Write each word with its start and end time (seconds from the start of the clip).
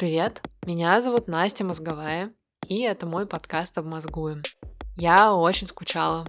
Привет, 0.00 0.40
меня 0.64 0.98
зовут 1.02 1.28
Настя 1.28 1.62
Мозговая, 1.62 2.32
и 2.66 2.80
это 2.80 3.04
мой 3.04 3.26
подкаст 3.26 3.76
«Обмозгуем». 3.76 4.42
Я 4.96 5.34
очень 5.34 5.66
скучала. 5.66 6.26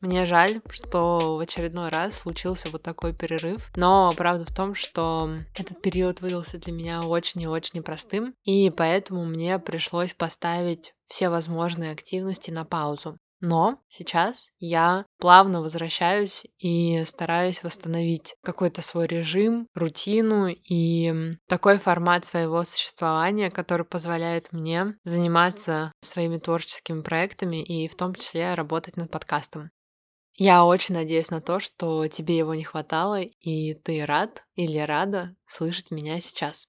Мне 0.00 0.24
жаль, 0.24 0.62
что 0.70 1.36
в 1.36 1.40
очередной 1.40 1.90
раз 1.90 2.14
случился 2.14 2.70
вот 2.70 2.82
такой 2.82 3.12
перерыв, 3.12 3.70
но 3.76 4.14
правда 4.16 4.46
в 4.46 4.56
том, 4.56 4.74
что 4.74 5.28
этот 5.54 5.82
период 5.82 6.22
выдался 6.22 6.56
для 6.56 6.72
меня 6.72 7.02
очень 7.02 7.42
и 7.42 7.46
очень 7.46 7.80
непростым, 7.80 8.34
и 8.44 8.70
поэтому 8.70 9.26
мне 9.26 9.58
пришлось 9.58 10.14
поставить 10.14 10.94
все 11.08 11.28
возможные 11.28 11.92
активности 11.92 12.50
на 12.50 12.64
паузу. 12.64 13.18
Но 13.42 13.80
сейчас 13.88 14.52
я 14.60 15.04
плавно 15.18 15.62
возвращаюсь 15.62 16.46
и 16.60 17.02
стараюсь 17.04 17.64
восстановить 17.64 18.36
какой-то 18.40 18.82
свой 18.82 19.08
режим, 19.08 19.66
рутину 19.74 20.46
и 20.46 21.36
такой 21.48 21.78
формат 21.78 22.24
своего 22.24 22.64
существования, 22.64 23.50
который 23.50 23.84
позволяет 23.84 24.52
мне 24.52 24.94
заниматься 25.02 25.90
своими 26.02 26.38
творческими 26.38 27.02
проектами 27.02 27.56
и 27.56 27.88
в 27.88 27.96
том 27.96 28.14
числе 28.14 28.54
работать 28.54 28.96
над 28.96 29.10
подкастом. 29.10 29.70
Я 30.34 30.64
очень 30.64 30.94
надеюсь 30.94 31.30
на 31.30 31.40
то, 31.40 31.58
что 31.58 32.06
тебе 32.06 32.38
его 32.38 32.54
не 32.54 32.62
хватало, 32.62 33.20
и 33.20 33.74
ты 33.74 34.06
рад 34.06 34.44
или 34.54 34.78
рада 34.78 35.34
слышать 35.46 35.90
меня 35.90 36.20
сейчас. 36.20 36.68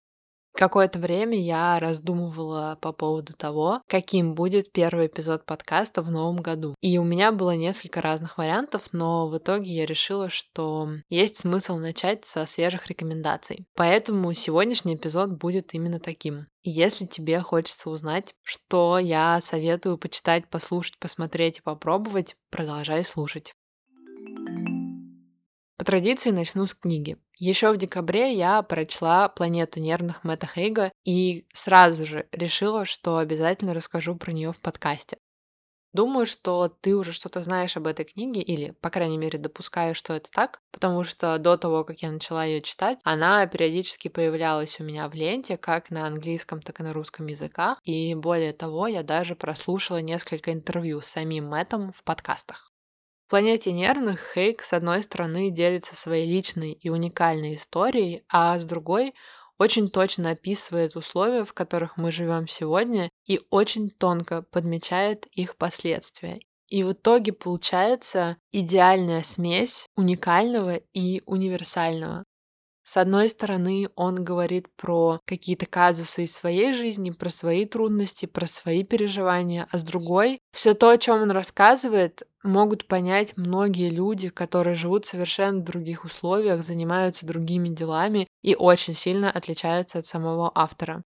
Какое-то 0.54 1.00
время 1.00 1.40
я 1.40 1.80
раздумывала 1.80 2.78
по 2.80 2.94
поводу 2.94 3.34
того, 3.34 3.82
каким 3.88 4.36
будет 4.36 4.72
первый 4.72 5.08
эпизод 5.08 5.46
подкаста 5.46 6.04
в 6.04 6.12
новом 6.12 6.38
году. 6.38 6.76
И 6.80 6.98
у 7.00 7.04
меня 7.04 7.32
было 7.32 7.56
несколько 7.56 8.02
разных 8.02 8.38
вариантов, 8.38 8.90
но 8.92 9.28
в 9.28 9.38
итоге 9.38 9.72
я 9.72 9.86
решила, 9.86 10.30
что 10.30 10.90
есть 11.10 11.38
смысл 11.40 11.78
начать 11.78 12.26
со 12.26 12.46
свежих 12.46 12.88
рекомендаций. 12.88 13.66
Поэтому 13.76 14.32
сегодняшний 14.34 14.96
эпизод 14.96 15.32
будет 15.32 15.74
именно 15.74 16.00
таким. 16.00 16.48
Если 16.62 17.06
тебе 17.06 17.42
хочется 17.42 17.90
узнать, 17.90 18.36
что 18.42 18.98
я 19.00 19.40
советую 19.42 19.98
почитать, 19.98 20.48
послушать, 20.50 20.98
посмотреть 21.00 21.58
и 21.58 21.62
попробовать, 21.62 22.36
продолжай 22.52 23.04
слушать. 23.04 23.54
По 25.84 25.88
традиции 25.88 26.32
начну 26.32 26.66
с 26.66 26.74
книги. 26.74 27.18
Еще 27.38 27.70
в 27.70 27.76
декабре 27.76 28.32
я 28.32 28.62
прочла 28.62 29.28
«Планету 29.28 29.82
нервных» 29.82 30.24
Мэтта 30.24 30.48
Хейга 30.48 30.94
и 31.04 31.46
сразу 31.52 32.06
же 32.06 32.26
решила, 32.32 32.86
что 32.86 33.18
обязательно 33.18 33.74
расскажу 33.74 34.16
про 34.16 34.32
нее 34.32 34.54
в 34.54 34.62
подкасте. 34.62 35.18
Думаю, 35.92 36.26
что 36.26 36.70
ты 36.70 36.96
уже 36.96 37.12
что-то 37.12 37.44
знаешь 37.44 37.76
об 37.76 37.88
этой 37.88 38.06
книге, 38.06 38.40
или, 38.40 38.72
по 38.80 38.90
крайней 38.90 39.18
мере, 39.18 39.38
допускаю, 39.38 39.94
что 39.94 40.14
это 40.14 40.32
так, 40.32 40.62
потому 40.72 41.04
что 41.04 41.38
до 41.38 41.58
того, 41.58 41.84
как 41.84 42.02
я 42.02 42.12
начала 42.12 42.46
ее 42.46 42.62
читать, 42.62 43.00
она 43.04 43.46
периодически 43.46 44.08
появлялась 44.08 44.80
у 44.80 44.86
меня 44.86 45.10
в 45.10 45.14
ленте, 45.14 45.58
как 45.58 45.90
на 45.90 46.08
английском, 46.08 46.62
так 46.62 46.80
и 46.80 46.84
на 46.84 46.94
русском 46.94 47.28
языках, 47.28 47.80
и 47.84 48.16
более 48.16 48.54
того, 48.54 48.88
я 48.88 49.04
даже 49.04 49.36
прослушала 49.36 50.02
несколько 50.02 50.54
интервью 50.54 51.02
с 51.02 51.08
самим 51.08 51.50
Мэттом 51.50 51.92
в 51.92 52.06
подкастах. 52.06 52.73
В 53.26 53.30
«Планете 53.30 53.72
нервных» 53.72 54.20
Хейк, 54.34 54.62
с 54.64 54.74
одной 54.74 55.04
стороны, 55.04 55.50
делится 55.50 55.96
своей 55.96 56.30
личной 56.30 56.74
и 56.74 56.90
уникальной 56.90 57.56
историей, 57.56 58.24
а 58.30 58.60
с 58.60 58.66
другой 58.66 59.14
очень 59.58 59.90
точно 59.90 60.32
описывает 60.32 60.96
условия, 60.96 61.46
в 61.46 61.54
которых 61.54 61.98
мы 61.98 62.12
живем 62.12 62.48
сегодня, 62.48 63.10
и 63.26 63.40
очень 63.50 63.90
тонко 63.90 64.42
подмечает 64.42 65.26
их 65.28 65.56
последствия. 65.56 66.40
И 66.68 66.84
в 66.84 66.92
итоге 66.94 67.34
получается 67.34 68.38
идеальная 68.52 69.24
смесь 69.24 69.88
уникального 69.96 70.78
и 70.94 71.22
универсального. 71.26 72.24
С 72.86 72.98
одной 72.98 73.30
стороны, 73.30 73.90
он 73.96 74.24
говорит 74.24 74.68
про 74.76 75.22
какие-то 75.26 75.66
казусы 75.66 76.26
из 76.26 76.36
своей 76.36 76.74
жизни, 76.74 77.12
про 77.12 77.30
свои 77.30 77.66
трудности, 77.66 78.26
про 78.26 78.46
свои 78.46 78.84
переживания, 78.84 79.68
а 79.72 79.78
с 79.78 79.84
другой, 79.84 80.40
все 80.52 80.74
то, 80.74 80.90
о 80.90 80.98
чем 80.98 81.22
он 81.22 81.32
рассказывает, 81.32 82.28
могут 82.44 82.88
понять 82.88 83.36
многие 83.38 83.90
люди, 83.90 84.30
которые 84.30 84.76
живут 84.76 85.06
совершенно 85.06 85.60
в 85.62 85.64
других 85.64 86.06
условиях, 86.06 86.64
занимаются 86.64 87.26
другими 87.26 87.70
делами 87.70 88.28
и 88.42 88.56
очень 88.56 88.94
сильно 88.94 89.32
отличаются 89.32 90.00
от 90.00 90.06
самого 90.06 90.52
автора. 90.54 91.04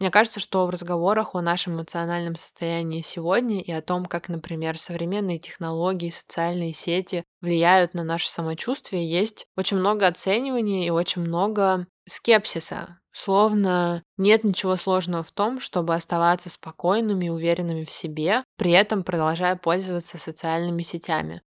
Мне 0.00 0.10
кажется, 0.12 0.38
что 0.38 0.64
в 0.64 0.70
разговорах 0.70 1.34
о 1.34 1.40
нашем 1.42 1.74
эмоциональном 1.74 2.36
состоянии 2.36 3.00
сегодня 3.02 3.60
и 3.60 3.72
о 3.72 3.82
том, 3.82 4.06
как, 4.06 4.28
например, 4.28 4.78
современные 4.78 5.38
технологии, 5.40 6.10
социальные 6.10 6.72
сети 6.72 7.24
влияют 7.40 7.94
на 7.94 8.04
наше 8.04 8.28
самочувствие, 8.28 9.10
есть 9.10 9.46
очень 9.56 9.76
много 9.78 10.06
оценивания 10.06 10.86
и 10.86 10.90
очень 10.90 11.22
много 11.22 11.88
скепсиса. 12.06 13.00
Словно 13.12 14.02
нет 14.16 14.44
ничего 14.44 14.76
сложного 14.76 15.22
в 15.22 15.32
том, 15.32 15.60
чтобы 15.60 15.94
оставаться 15.94 16.50
спокойными 16.50 17.26
и 17.26 17.30
уверенными 17.30 17.84
в 17.84 17.90
себе, 17.90 18.44
при 18.56 18.72
этом 18.72 19.02
продолжая 19.02 19.56
пользоваться 19.56 20.18
социальными 20.18 20.82
сетями. 20.82 21.42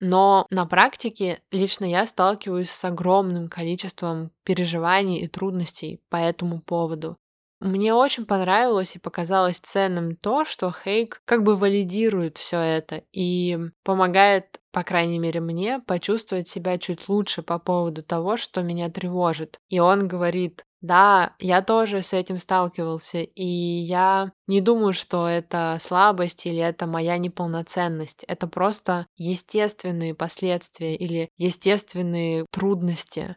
Но 0.00 0.46
на 0.50 0.66
практике 0.66 1.40
лично 1.52 1.84
я 1.84 2.06
сталкиваюсь 2.06 2.70
с 2.70 2.84
огромным 2.84 3.48
количеством 3.48 4.30
переживаний 4.44 5.20
и 5.20 5.28
трудностей 5.28 6.00
по 6.10 6.16
этому 6.16 6.60
поводу. 6.60 7.16
Мне 7.60 7.94
очень 7.94 8.26
понравилось 8.26 8.96
и 8.96 8.98
показалось 8.98 9.58
ценным 9.60 10.16
то, 10.16 10.44
что 10.44 10.70
Хейк 10.70 11.22
как 11.24 11.42
бы 11.42 11.56
валидирует 11.56 12.36
все 12.36 12.58
это 12.58 13.02
и 13.12 13.58
помогает, 13.82 14.60
по 14.72 14.82
крайней 14.82 15.18
мере 15.18 15.40
мне, 15.40 15.80
почувствовать 15.80 16.48
себя 16.48 16.76
чуть 16.76 17.08
лучше 17.08 17.40
по 17.42 17.58
поводу 17.58 18.02
того, 18.02 18.36
что 18.36 18.62
меня 18.62 18.90
тревожит. 18.90 19.58
И 19.70 19.80
он 19.80 20.06
говорит, 20.06 20.65
да, 20.80 21.34
я 21.38 21.62
тоже 21.62 22.02
с 22.02 22.12
этим 22.12 22.38
сталкивался, 22.38 23.18
и 23.22 23.44
я 23.44 24.32
не 24.46 24.60
думаю, 24.60 24.92
что 24.92 25.28
это 25.28 25.78
слабость 25.80 26.46
или 26.46 26.58
это 26.58 26.86
моя 26.86 27.18
неполноценность. 27.18 28.24
Это 28.24 28.46
просто 28.46 29.06
естественные 29.16 30.14
последствия 30.14 30.94
или 30.96 31.30
естественные 31.36 32.46
трудности. 32.50 33.36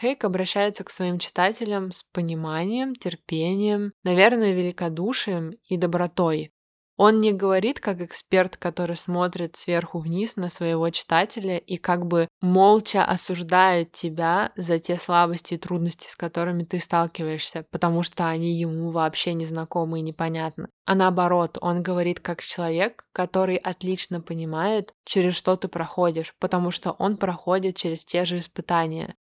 Хейк 0.00 0.24
обращается 0.24 0.84
к 0.84 0.90
своим 0.90 1.18
читателям 1.18 1.92
с 1.92 2.02
пониманием, 2.02 2.94
терпением, 2.94 3.92
наверное, 4.02 4.52
великодушием 4.52 5.52
и 5.68 5.76
добротой. 5.76 6.53
Он 6.96 7.18
не 7.18 7.32
говорит 7.32 7.80
как 7.80 8.00
эксперт, 8.00 8.56
который 8.56 8.96
смотрит 8.96 9.56
сверху 9.56 9.98
вниз 9.98 10.36
на 10.36 10.48
своего 10.48 10.90
читателя 10.90 11.58
и 11.58 11.76
как 11.76 12.06
бы 12.06 12.28
молча 12.40 13.04
осуждает 13.04 13.90
тебя 13.90 14.52
за 14.54 14.78
те 14.78 14.96
слабости 14.96 15.54
и 15.54 15.58
трудности, 15.58 16.08
с 16.08 16.14
которыми 16.14 16.62
ты 16.62 16.78
сталкиваешься, 16.78 17.66
потому 17.70 18.04
что 18.04 18.28
они 18.28 18.52
ему 18.52 18.90
вообще 18.90 19.34
не 19.34 19.44
знакомы 19.44 19.98
и 19.98 20.02
непонятны. 20.02 20.68
А 20.86 20.94
наоборот, 20.94 21.58
он 21.60 21.82
говорит 21.82 22.20
как 22.20 22.42
человек, 22.42 23.04
который 23.12 23.56
отлично 23.56 24.20
понимает, 24.20 24.94
через 25.04 25.34
что 25.34 25.56
ты 25.56 25.66
проходишь, 25.66 26.32
потому 26.38 26.70
что 26.70 26.92
он 26.92 27.16
проходит 27.16 27.76
через 27.76 28.04
те 28.04 28.24
же 28.24 28.38
испытания. 28.38 29.16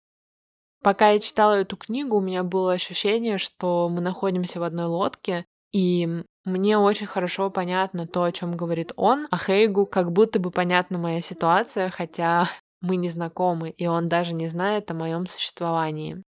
Пока 0.83 1.11
я 1.11 1.21
читала 1.21 1.55
эту 1.55 1.77
книгу, 1.77 2.17
у 2.17 2.21
меня 2.21 2.43
было 2.43 2.73
ощущение, 2.73 3.39
что 3.39 3.89
мы 3.89 4.03
находимся 4.03 4.61
в 4.61 4.65
одной 4.65 4.87
лодке, 4.87 5.47
и 5.73 6.25
мне 6.45 6.77
очень 6.79 7.07
хорошо 7.07 7.51
понятно 7.51 8.07
то, 8.07 8.25
о 8.25 8.33
чем 8.33 8.57
говорит 8.57 8.93
он, 8.97 9.29
а 9.31 9.39
Хейгу 9.39 9.87
как 9.87 10.13
будто 10.13 10.39
бы 10.41 10.51
понятна 10.51 10.99
моя 10.99 11.21
ситуация, 11.21 11.91
хотя 11.91 12.51
мы 12.81 12.97
не 12.97 13.09
знакомы, 13.09 13.71
и 13.71 13.87
он 13.87 14.09
даже 14.09 14.33
не 14.33 14.49
знает 14.49 14.91
о 14.91 14.95
моем 14.95 15.27
существовании. 15.27 16.23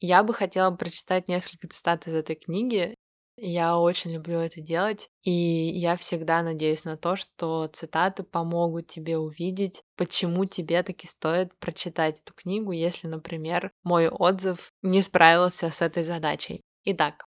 Я 0.00 0.24
бы 0.24 0.34
хотела 0.34 0.74
прочитать 0.74 1.28
несколько 1.28 1.68
цитат 1.68 2.08
из 2.08 2.14
этой 2.14 2.34
книги, 2.34 2.96
я 3.36 3.78
очень 3.78 4.12
люблю 4.12 4.38
это 4.38 4.60
делать, 4.60 5.08
и 5.22 5.30
я 5.30 5.96
всегда 5.96 6.42
надеюсь 6.42 6.84
на 6.84 6.96
то, 6.96 7.16
что 7.16 7.66
цитаты 7.68 8.24
помогут 8.24 8.88
тебе 8.88 9.16
увидеть, 9.16 9.82
почему 9.96 10.44
тебе 10.44 10.82
таки 10.82 11.06
стоит 11.06 11.56
прочитать 11.58 12.20
эту 12.20 12.34
книгу, 12.34 12.72
если, 12.72 13.06
например, 13.06 13.70
мой 13.84 14.08
отзыв 14.08 14.70
не 14.82 15.00
справился 15.00 15.70
с 15.70 15.80
этой 15.80 16.02
задачей. 16.02 16.60
Итак, 16.84 17.24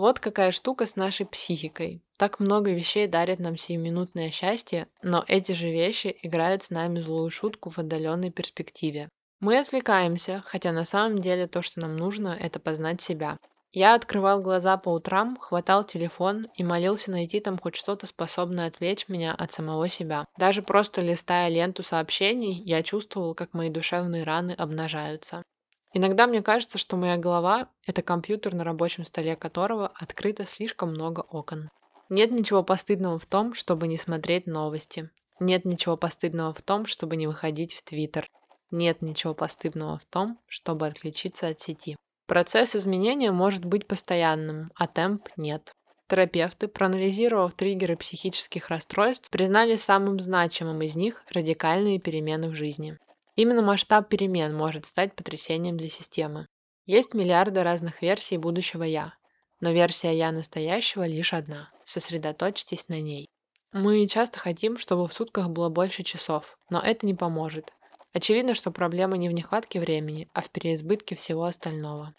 вот 0.00 0.18
какая 0.18 0.50
штука 0.50 0.86
с 0.86 0.96
нашей 0.96 1.26
психикой. 1.26 2.02
Так 2.16 2.40
много 2.40 2.72
вещей 2.72 3.06
дарят 3.06 3.38
нам 3.38 3.58
сиюминутное 3.58 4.30
счастье, 4.30 4.88
но 5.02 5.22
эти 5.28 5.52
же 5.52 5.70
вещи 5.70 6.16
играют 6.22 6.62
с 6.62 6.70
нами 6.70 7.00
злую 7.00 7.30
шутку 7.30 7.68
в 7.68 7.78
отдаленной 7.78 8.30
перспективе. 8.30 9.10
Мы 9.40 9.58
отвлекаемся, 9.58 10.42
хотя 10.46 10.72
на 10.72 10.86
самом 10.86 11.20
деле 11.20 11.46
то, 11.46 11.60
что 11.60 11.80
нам 11.80 11.96
нужно, 11.96 12.34
это 12.40 12.58
познать 12.58 13.02
себя. 13.02 13.36
Я 13.72 13.94
открывал 13.94 14.40
глаза 14.40 14.78
по 14.78 14.88
утрам, 14.88 15.36
хватал 15.36 15.84
телефон 15.84 16.48
и 16.56 16.64
молился 16.64 17.10
найти 17.10 17.38
там 17.38 17.58
хоть 17.58 17.76
что-то 17.76 18.06
способное 18.06 18.68
отвлечь 18.68 19.06
меня 19.08 19.34
от 19.34 19.52
самого 19.52 19.88
себя. 19.88 20.24
Даже 20.38 20.62
просто 20.62 21.02
листая 21.02 21.50
ленту 21.50 21.82
сообщений, 21.82 22.62
я 22.64 22.82
чувствовал, 22.82 23.34
как 23.34 23.52
мои 23.52 23.68
душевные 23.68 24.24
раны 24.24 24.52
обнажаются. 24.52 25.42
Иногда 25.92 26.26
мне 26.26 26.42
кажется, 26.42 26.78
что 26.78 26.96
моя 26.96 27.16
голова— 27.16 27.68
это 27.86 28.02
компьютер, 28.02 28.54
на 28.54 28.64
рабочем 28.64 29.04
столе 29.04 29.34
которого 29.34 29.88
открыто 29.88 30.46
слишком 30.46 30.90
много 30.90 31.20
окон. 31.20 31.68
Нет 32.08 32.30
ничего 32.30 32.62
постыдного 32.62 33.18
в 33.18 33.26
том, 33.26 33.54
чтобы 33.54 33.88
не 33.88 33.96
смотреть 33.96 34.46
новости. 34.46 35.10
Нет 35.40 35.64
ничего 35.64 35.96
постыдного 35.96 36.52
в 36.52 36.62
том, 36.62 36.86
чтобы 36.86 37.16
не 37.16 37.26
выходить 37.26 37.72
в 37.72 37.82
Твиттер. 37.82 38.28
Нет 38.70 39.02
ничего 39.02 39.34
постыдного 39.34 39.98
в 39.98 40.04
том, 40.04 40.38
чтобы 40.46 40.86
отключиться 40.86 41.48
от 41.48 41.60
сети. 41.60 41.96
Процесс 42.26 42.76
изменения 42.76 43.32
может 43.32 43.64
быть 43.64 43.88
постоянным, 43.88 44.70
а 44.76 44.86
темп 44.86 45.28
нет. 45.36 45.72
Терапевты, 46.08 46.68
проанализировав 46.68 47.54
триггеры 47.54 47.96
психических 47.96 48.68
расстройств, 48.68 49.30
признали 49.30 49.76
самым 49.76 50.20
значимым 50.20 50.82
из 50.82 50.94
них 50.94 51.24
радикальные 51.32 51.98
перемены 51.98 52.48
в 52.48 52.54
жизни. 52.54 52.98
Именно 53.40 53.62
масштаб 53.62 54.10
перемен 54.10 54.54
может 54.54 54.84
стать 54.84 55.16
потрясением 55.16 55.78
для 55.78 55.88
системы. 55.88 56.46
Есть 56.84 57.14
миллиарды 57.14 57.62
разных 57.62 58.02
версий 58.02 58.36
будущего 58.36 58.82
«я», 58.82 59.14
но 59.60 59.72
версия 59.72 60.14
«я» 60.14 60.30
настоящего 60.30 61.06
лишь 61.06 61.32
одна. 61.32 61.70
Сосредоточьтесь 61.82 62.88
на 62.88 63.00
ней. 63.00 63.30
Мы 63.72 64.06
часто 64.08 64.38
хотим, 64.38 64.76
чтобы 64.76 65.08
в 65.08 65.14
сутках 65.14 65.48
было 65.48 65.70
больше 65.70 66.02
часов, 66.02 66.58
но 66.68 66.82
это 66.82 67.06
не 67.06 67.14
поможет. 67.14 67.72
Очевидно, 68.12 68.54
что 68.54 68.70
проблема 68.70 69.16
не 69.16 69.30
в 69.30 69.32
нехватке 69.32 69.80
времени, 69.80 70.28
а 70.34 70.42
в 70.42 70.50
переизбытке 70.50 71.16
всего 71.16 71.44
остального. 71.44 72.12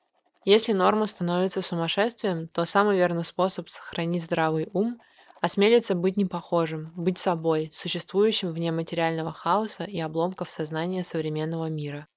Если 0.43 0.73
норма 0.73 1.05
становится 1.05 1.61
сумасшествием, 1.61 2.47
то 2.47 2.65
самый 2.65 2.97
верный 2.97 3.25
способ 3.25 3.69
сохранить 3.69 4.23
здравый 4.23 4.69
ум– 4.73 4.99
осмелиться 5.41 5.95
быть 5.95 6.17
непохожим, 6.17 6.91
быть 6.95 7.17
собой, 7.19 7.71
существующим 7.75 8.53
вне 8.53 8.71
материального 8.71 9.31
хаоса 9.33 9.83
и 9.83 9.99
обломков 9.99 10.49
сознания 10.49 11.03
современного 11.03 11.65
мира. 11.69 12.07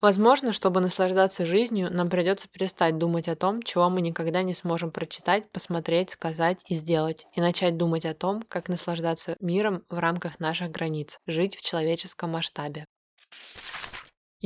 Возможно, 0.00 0.52
чтобы 0.52 0.80
наслаждаться 0.80 1.46
жизнью, 1.46 1.88
нам 1.90 2.10
придется 2.10 2.46
перестать 2.48 2.98
думать 2.98 3.26
о 3.28 3.36
том, 3.36 3.62
чего 3.62 3.88
мы 3.88 4.02
никогда 4.02 4.42
не 4.42 4.54
сможем 4.54 4.90
прочитать, 4.92 5.50
посмотреть, 5.50 6.10
сказать 6.10 6.60
и 6.68 6.76
сделать, 6.76 7.26
и 7.34 7.40
начать 7.40 7.76
думать 7.78 8.04
о 8.04 8.14
том, 8.14 8.42
как 8.42 8.68
наслаждаться 8.68 9.36
миром 9.40 9.84
в 9.88 9.98
рамках 9.98 10.40
наших 10.40 10.70
границ, 10.70 11.18
жить 11.26 11.56
в 11.56 11.62
человеческом 11.62 12.32
масштабе. 12.32 12.86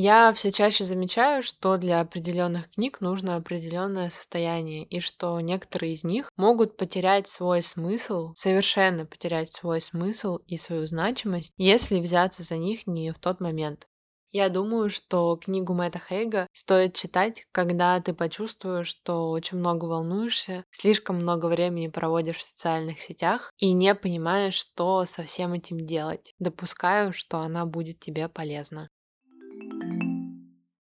Я 0.00 0.32
все 0.32 0.52
чаще 0.52 0.84
замечаю, 0.84 1.42
что 1.42 1.76
для 1.76 2.00
определенных 2.00 2.70
книг 2.70 3.00
нужно 3.00 3.34
определенное 3.34 4.10
состояние, 4.10 4.84
и 4.84 5.00
что 5.00 5.40
некоторые 5.40 5.94
из 5.94 6.04
них 6.04 6.30
могут 6.36 6.76
потерять 6.76 7.26
свой 7.26 7.64
смысл, 7.64 8.32
совершенно 8.36 9.06
потерять 9.06 9.50
свой 9.50 9.80
смысл 9.80 10.36
и 10.46 10.56
свою 10.56 10.86
значимость, 10.86 11.52
если 11.56 11.98
взяться 11.98 12.44
за 12.44 12.58
них 12.58 12.86
не 12.86 13.10
в 13.10 13.18
тот 13.18 13.40
момент. 13.40 13.88
Я 14.28 14.50
думаю, 14.50 14.88
что 14.88 15.34
книгу 15.34 15.74
Мэтта 15.74 15.98
Хейга 15.98 16.46
стоит 16.52 16.94
читать, 16.94 17.48
когда 17.50 18.00
ты 18.00 18.14
почувствуешь, 18.14 18.86
что 18.86 19.30
очень 19.30 19.58
много 19.58 19.86
волнуешься, 19.86 20.64
слишком 20.70 21.16
много 21.16 21.46
времени 21.46 21.88
проводишь 21.88 22.36
в 22.36 22.44
социальных 22.44 23.00
сетях 23.00 23.50
и 23.58 23.72
не 23.72 23.96
понимаешь, 23.96 24.54
что 24.54 25.04
со 25.06 25.24
всем 25.24 25.54
этим 25.54 25.84
делать. 25.84 26.36
Допускаю, 26.38 27.12
что 27.12 27.38
она 27.38 27.66
будет 27.66 27.98
тебе 27.98 28.28
полезна. 28.28 28.90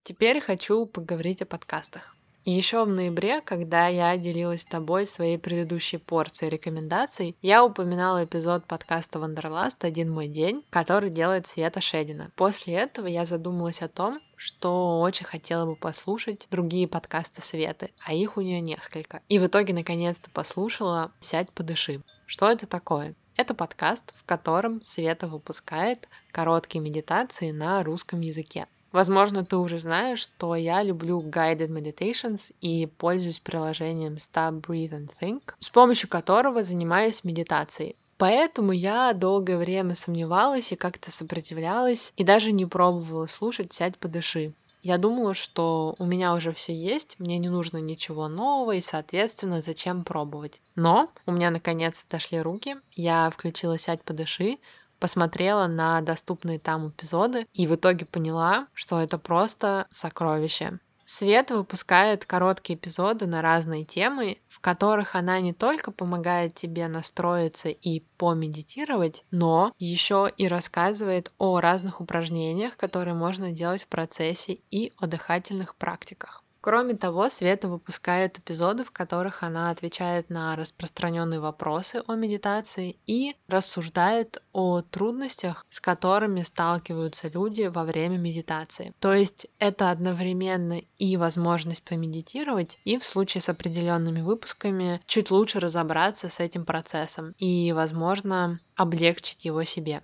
Теперь 0.06 0.42
хочу 0.42 0.86
поговорить 0.86 1.42
о 1.44 1.46
подкастах. 1.46 2.18
Еще 2.44 2.84
в 2.84 2.90
ноябре, 2.90 3.40
когда 3.40 3.88
я 3.88 4.18
делилась 4.18 4.64
с 4.64 4.66
тобой 4.66 5.08
своей 5.08 5.38
предыдущей 5.38 5.96
порцией 5.96 6.50
рекомендаций, 6.50 7.38
я 7.42 7.64
упоминала 7.64 8.26
эпизод 8.26 8.66
подкаста 8.66 9.20
«Wanderlust. 9.20 9.86
Один 9.86 10.12
мой 10.12 10.28
день», 10.28 10.66
который 10.72 11.10
делает 11.10 11.48
Света 11.48 11.80
Шедина. 11.80 12.32
После 12.36 12.74
этого 12.74 13.08
я 13.08 13.24
задумалась 13.24 13.82
о 13.82 13.88
том, 13.88 14.20
что 14.36 15.00
очень 15.00 15.26
хотела 15.26 15.66
бы 15.66 15.78
послушать 15.78 16.48
другие 16.52 16.90
подкасты 16.90 17.42
Светы, 17.42 17.92
а 18.06 18.14
их 18.14 18.36
у 18.36 18.42
нее 18.42 18.60
несколько. 18.60 19.22
И 19.30 19.40
в 19.40 19.48
итоге 19.48 19.74
наконец-то 19.74 20.30
послушала 20.32 21.14
«Сядь, 21.22 21.54
подыши». 21.54 22.02
Что 22.26 22.52
это 22.52 22.68
такое? 22.68 23.16
Это 23.38 23.54
подкаст, 23.54 24.14
в 24.18 24.26
котором 24.26 24.84
Света 24.84 25.28
выпускает 25.28 26.10
короткие 26.34 26.82
медитации 26.82 27.52
на 27.52 27.82
русском 27.84 28.20
языке. 28.20 28.68
Возможно, 28.94 29.44
ты 29.44 29.58
уже 29.58 29.80
знаешь, 29.80 30.20
что 30.20 30.56
я 30.56 30.84
люблю 30.84 31.20
guided 31.20 31.70
meditations 31.70 32.54
и 32.62 32.86
пользуюсь 32.86 33.40
приложением 33.40 34.14
Stop, 34.14 34.62
Breathe 34.62 34.92
and 34.92 35.10
Think, 35.20 35.42
с 35.60 35.70
помощью 35.70 36.08
которого 36.08 36.64
занимаюсь 36.64 37.24
медитацией. 37.24 37.96
Поэтому 38.18 38.72
я 38.72 39.12
долгое 39.14 39.58
время 39.58 39.96
сомневалась 39.96 40.72
и 40.72 40.76
как-то 40.76 41.12
сопротивлялась, 41.12 42.14
и 42.16 42.24
даже 42.24 42.52
не 42.52 42.68
пробовала 42.68 43.26
слушать 43.26 43.74
«Сядь, 43.74 43.98
подыши». 43.98 44.54
Я 44.84 44.98
думала, 44.98 45.34
что 45.34 45.96
у 45.98 46.06
меня 46.06 46.34
уже 46.34 46.52
все 46.52 46.76
есть, 46.76 47.16
мне 47.18 47.40
не 47.40 47.50
нужно 47.50 47.78
ничего 47.78 48.28
нового, 48.28 48.74
и, 48.74 48.82
соответственно, 48.82 49.62
зачем 49.62 50.04
пробовать. 50.04 50.62
Но 50.76 51.10
у 51.26 51.32
меня 51.32 51.52
наконец 51.52 52.06
дошли 52.10 52.40
руки, 52.42 52.76
я 52.94 53.30
включила 53.32 53.80
«Сядь, 53.80 54.04
подыши», 54.04 54.60
посмотрела 55.04 55.68
на 55.68 56.00
доступные 56.00 56.60
там 56.60 56.88
эпизоды 56.88 57.46
и 57.52 57.68
в 57.68 57.76
итоге 57.76 58.06
поняла, 58.06 58.68
что 58.74 59.02
это 59.02 59.18
просто 59.18 59.86
сокровище. 59.92 60.80
Свет 61.04 61.52
выпускает 61.52 62.24
короткие 62.24 62.80
эпизоды 62.80 63.28
на 63.28 63.42
разные 63.42 63.84
темы, 63.84 64.38
в 64.48 64.62
которых 64.62 65.16
она 65.16 65.42
не 65.42 65.52
только 65.52 65.92
помогает 65.92 66.56
тебе 66.56 66.88
настроиться 66.88 67.68
и 67.68 68.00
помедитировать, 68.18 69.26
но 69.30 69.74
еще 69.78 70.32
и 70.38 70.48
рассказывает 70.48 71.34
о 71.38 71.60
разных 71.60 72.00
упражнениях, 72.00 72.78
которые 72.78 73.14
можно 73.14 73.52
делать 73.52 73.84
в 73.84 73.88
процессе 73.88 74.60
и 74.72 74.94
о 74.96 75.08
дыхательных 75.08 75.76
практиках. 75.76 76.43
Кроме 76.64 76.94
того, 76.94 77.30
Света 77.30 77.68
выпускает 77.68 78.40
эпизоды, 78.40 78.86
в 78.86 78.92
которых 78.92 79.44
она 79.44 79.70
отвечает 79.70 80.30
на 80.30 80.56
распространенные 80.56 81.42
вопросы 81.42 82.02
о 82.08 82.16
медитации 82.16 82.96
и 83.06 83.36
рассуждает 83.50 84.42
о 84.54 84.82
трудностях, 84.82 85.66
с 85.70 85.82
которыми 85.82 86.42
сталкиваются 86.44 87.28
люди 87.28 87.64
во 87.64 87.84
время 87.84 88.18
медитации. 88.18 88.94
То 89.02 89.14
есть 89.14 89.48
это 89.60 89.92
одновременно 89.92 90.80
и 90.98 91.18
возможность 91.18 91.84
помедитировать, 91.84 92.80
и 92.86 92.98
в 92.98 93.04
случае 93.04 93.42
с 93.42 93.50
определенными 93.50 94.22
выпусками 94.22 95.02
чуть 95.06 95.32
лучше 95.32 95.60
разобраться 95.60 96.30
с 96.30 96.40
этим 96.40 96.64
процессом 96.64 97.36
и, 97.40 97.74
возможно, 97.74 98.62
облегчить 98.78 99.44
его 99.44 99.66
себе. 99.66 100.02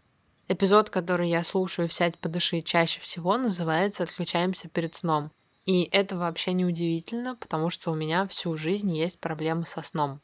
Эпизод, 0.50 0.89
который 0.89 1.29
я 1.29 1.45
слушаю 1.45 1.88
«Сядь, 1.88 2.17
подыши» 2.17 2.62
чаще 2.62 3.00
всего, 3.00 3.38
называется 3.38 4.03
«Отключаемся 4.03 4.67
перед 4.67 4.94
сном». 4.95 5.31
И 5.65 5.83
это 5.91 6.17
вообще 6.17 6.53
не 6.53 6.65
удивительно, 6.65 7.35
потому 7.35 7.69
что 7.69 7.91
у 7.91 7.95
меня 7.95 8.27
всю 8.27 8.57
жизнь 8.57 8.91
есть 8.91 9.19
проблемы 9.19 9.65
со 9.65 9.83
сном. 9.83 10.21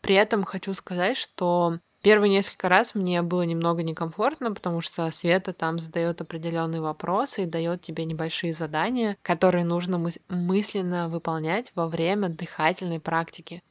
При 0.00 0.14
этом 0.14 0.44
хочу 0.44 0.74
сказать, 0.74 1.16
что 1.16 1.78
Первые 2.04 2.30
несколько 2.30 2.68
раз 2.68 2.94
мне 2.94 3.22
было 3.22 3.44
немного 3.44 3.82
некомфортно, 3.82 4.52
потому 4.52 4.82
что 4.82 5.10
Света 5.10 5.54
там 5.54 5.78
задает 5.78 6.20
определенные 6.20 6.82
вопросы 6.82 7.44
и 7.44 7.46
дает 7.46 7.80
тебе 7.80 8.04
небольшие 8.04 8.52
задания, 8.52 9.16
которые 9.22 9.64
нужно 9.64 9.96
мыс- 9.96 10.20
мысленно 10.28 11.08
выполнять 11.08 11.72
во 11.74 11.88
время 11.88 12.28
дыхательной 12.28 13.00
практики. 13.00 13.62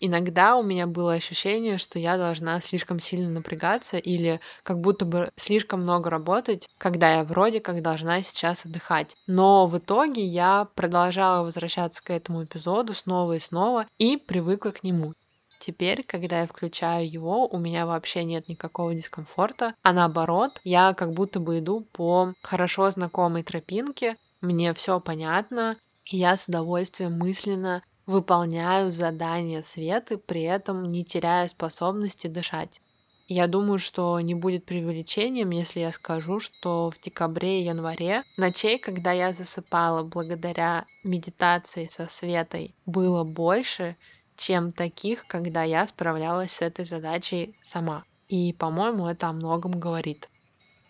Иногда 0.00 0.56
у 0.56 0.62
меня 0.62 0.86
было 0.86 1.14
ощущение, 1.14 1.76
что 1.78 1.98
я 1.98 2.16
должна 2.16 2.60
слишком 2.60 3.00
сильно 3.00 3.28
напрягаться 3.30 3.96
или 3.96 4.40
как 4.62 4.80
будто 4.80 5.04
бы 5.04 5.30
слишком 5.36 5.82
много 5.82 6.08
работать, 6.08 6.68
когда 6.78 7.16
я 7.16 7.24
вроде 7.24 7.60
как 7.60 7.82
должна 7.82 8.22
сейчас 8.22 8.64
отдыхать. 8.64 9.16
Но 9.26 9.66
в 9.66 9.76
итоге 9.78 10.24
я 10.24 10.68
продолжала 10.74 11.42
возвращаться 11.42 12.02
к 12.02 12.10
этому 12.10 12.44
эпизоду 12.44 12.94
снова 12.94 13.34
и 13.34 13.40
снова 13.40 13.86
и 13.98 14.16
привыкла 14.16 14.70
к 14.70 14.84
нему. 14.84 15.14
Теперь, 15.58 16.04
когда 16.04 16.40
я 16.40 16.46
включаю 16.46 17.10
его, 17.10 17.48
у 17.48 17.58
меня 17.58 17.84
вообще 17.84 18.22
нет 18.22 18.48
никакого 18.48 18.94
дискомфорта, 18.94 19.74
а 19.82 19.92
наоборот, 19.92 20.60
я 20.62 20.94
как 20.94 21.12
будто 21.12 21.40
бы 21.40 21.58
иду 21.58 21.80
по 21.92 22.32
хорошо 22.42 22.88
знакомой 22.90 23.42
тропинке, 23.42 24.16
мне 24.40 24.72
все 24.72 25.00
понятно, 25.00 25.76
и 26.04 26.16
я 26.16 26.36
с 26.36 26.46
удовольствием 26.46 27.18
мысленно 27.18 27.82
выполняю 28.08 28.90
задания 28.90 29.62
Светы, 29.62 30.16
при 30.16 30.42
этом 30.42 30.88
не 30.88 31.04
теряя 31.04 31.46
способности 31.46 32.26
дышать. 32.26 32.80
Я 33.28 33.46
думаю, 33.46 33.78
что 33.78 34.18
не 34.20 34.34
будет 34.34 34.64
преувеличением, 34.64 35.50
если 35.50 35.80
я 35.80 35.92
скажу, 35.92 36.40
что 36.40 36.90
в 36.90 36.98
декабре 36.98 37.60
и 37.60 37.64
январе 37.64 38.22
ночей, 38.38 38.78
когда 38.78 39.12
я 39.12 39.34
засыпала 39.34 40.02
благодаря 40.02 40.86
медитации 41.04 41.86
со 41.90 42.08
Светой, 42.08 42.74
было 42.86 43.24
больше, 43.24 43.96
чем 44.38 44.72
таких, 44.72 45.26
когда 45.26 45.62
я 45.62 45.86
справлялась 45.86 46.52
с 46.52 46.62
этой 46.62 46.86
задачей 46.86 47.54
сама. 47.60 48.04
И, 48.30 48.54
по-моему, 48.54 49.06
это 49.06 49.28
о 49.28 49.34
многом 49.34 49.72
говорит. 49.72 50.30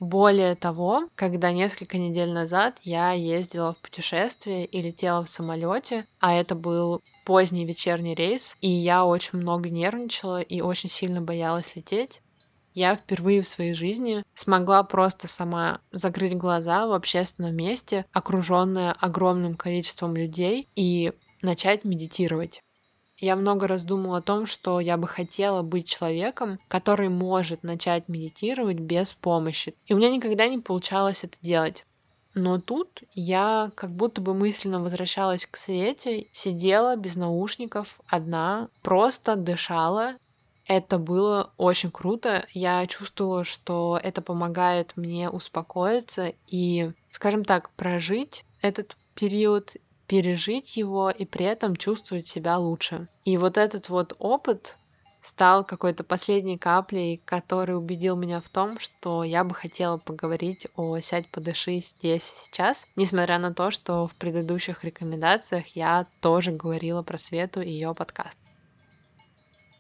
Более 0.01 0.55
того, 0.55 1.09
когда 1.17 1.53
несколько 1.53 1.99
недель 1.99 2.33
назад 2.33 2.79
я 2.83 3.13
ездила 3.13 3.73
в 3.75 3.79
путешествие 3.79 4.65
и 4.65 4.81
летела 4.81 5.25
в 5.25 5.29
самолете, 5.29 6.07
а 6.21 6.35
это 6.35 6.55
был 6.55 7.03
поздний 7.25 7.65
вечерний 7.65 8.15
рейс, 8.15 8.57
и 8.61 8.69
я 8.69 9.05
очень 9.05 9.39
много 9.39 9.71
нервничала 9.71 10.41
и 10.41 10.61
очень 10.61 10.89
сильно 10.89 11.21
боялась 11.21 11.75
лететь, 11.75 12.23
я 12.75 12.95
впервые 12.95 13.43
в 13.43 13.49
своей 13.49 13.75
жизни 13.75 14.23
смогла 14.35 14.85
просто 14.85 15.27
сама 15.27 15.81
закрыть 15.91 16.37
глаза 16.37 16.87
в 16.87 16.93
общественном 16.93 17.57
месте, 17.57 18.07
окруженная 18.13 18.93
огромным 18.93 19.57
количеством 19.57 20.15
людей, 20.15 20.69
и 20.77 21.13
начать 21.43 21.85
медитировать. 21.85 22.63
Я 23.21 23.35
много 23.35 23.67
раз 23.67 23.83
думала 23.83 24.19
о 24.19 24.23
том, 24.23 24.47
что 24.47 24.79
я 24.79 24.97
бы 24.97 25.09
хотела 25.09 25.63
быть 25.63 25.89
человеком, 25.89 26.61
который 26.69 27.09
может 27.09 27.65
начать 27.65 28.09
медитировать 28.09 28.79
без 28.79 29.13
помощи. 29.13 29.75
И 29.87 29.95
у 29.95 29.97
меня 29.97 30.11
никогда 30.11 30.47
не 30.47 30.59
получалось 30.59 31.25
это 31.25 31.37
делать. 31.43 31.85
Но 32.35 32.61
тут 32.61 33.03
я 33.15 33.73
как 33.75 33.91
будто 33.91 34.21
бы 34.21 34.35
мысленно 34.35 34.81
возвращалась 34.81 35.47
к 35.47 35.57
Свете, 35.57 36.29
сидела 36.33 36.95
без 36.95 37.17
наушников, 37.17 38.01
одна, 38.07 38.69
просто 38.83 39.35
дышала. 39.35 40.15
Это 40.67 40.99
было 40.99 41.51
очень 41.57 41.91
круто. 41.91 42.47
Я 42.53 42.87
чувствовала, 42.87 43.43
что 43.43 43.99
это 44.01 44.23
помогает 44.23 44.93
мне 44.97 45.29
успокоиться 45.31 46.35
и, 46.47 46.93
скажем 47.11 47.45
так, 47.45 47.71
прожить 47.71 48.45
этот 48.61 48.97
период, 49.15 49.75
пережить 50.09 50.77
его 50.77 51.11
и 51.11 51.25
при 51.25 51.45
этом 51.45 51.77
чувствовать 51.77 52.27
себя 52.27 52.59
лучше. 52.59 53.09
И 53.25 53.37
вот 53.37 53.57
этот 53.57 53.89
вот 53.89 54.17
опыт 54.19 54.79
стал 55.23 55.65
какой-то 55.65 56.05
последней 56.05 56.57
каплей, 56.57 57.21
который 57.25 57.77
убедил 57.77 58.17
меня 58.17 58.41
в 58.41 58.49
том, 58.49 58.79
что 58.79 59.23
я 59.23 59.45
бы 59.45 59.55
хотела 59.55 59.99
поговорить 59.99 60.67
о 60.75 60.99
«Сядь, 61.01 61.31
подыши» 61.31 61.81
здесь 61.81 62.33
и 62.33 62.47
сейчас, 62.47 62.87
несмотря 62.97 63.39
на 63.39 63.53
то, 63.53 63.71
что 63.71 64.07
в 64.07 64.15
предыдущих 64.15 64.85
рекомендациях 64.85 65.69
я 65.77 66.07
тоже 66.21 66.53
говорила 66.53 67.03
про 67.03 67.19
Свету 67.19 67.61
и 67.61 67.71
ее 67.71 67.95
подкаст. 67.95 68.39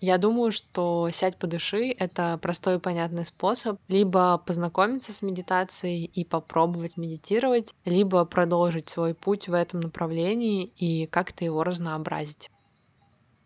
Я 0.00 0.16
думаю, 0.18 0.52
что 0.52 1.10
«Сядь, 1.12 1.38
подыши»— 1.38 1.90
это 1.98 2.38
простой 2.40 2.76
и 2.76 2.78
понятный 2.78 3.24
способ 3.24 3.80
либо 3.88 4.38
познакомиться 4.38 5.12
с 5.12 5.22
медитацией 5.22 6.04
и 6.04 6.24
попробовать 6.24 6.96
медитировать, 6.96 7.74
либо 7.84 8.24
продолжить 8.24 8.88
свой 8.88 9.14
путь 9.14 9.48
в 9.48 9.54
этом 9.54 9.80
направлении 9.80 10.64
и 10.76 11.06
как-то 11.06 11.44
его 11.44 11.64
разнообразить. 11.64 12.48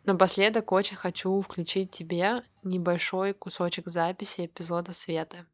Напоследок 0.05 0.73
очень 0.73 0.97
хочу 0.97 1.41
включить 1.41 1.91
тебе 1.91 2.43
небольшой 2.63 3.33
кусочек 3.33 3.87
записи 3.87 4.45
эпизода 4.45 4.93
Светы. 4.93 5.47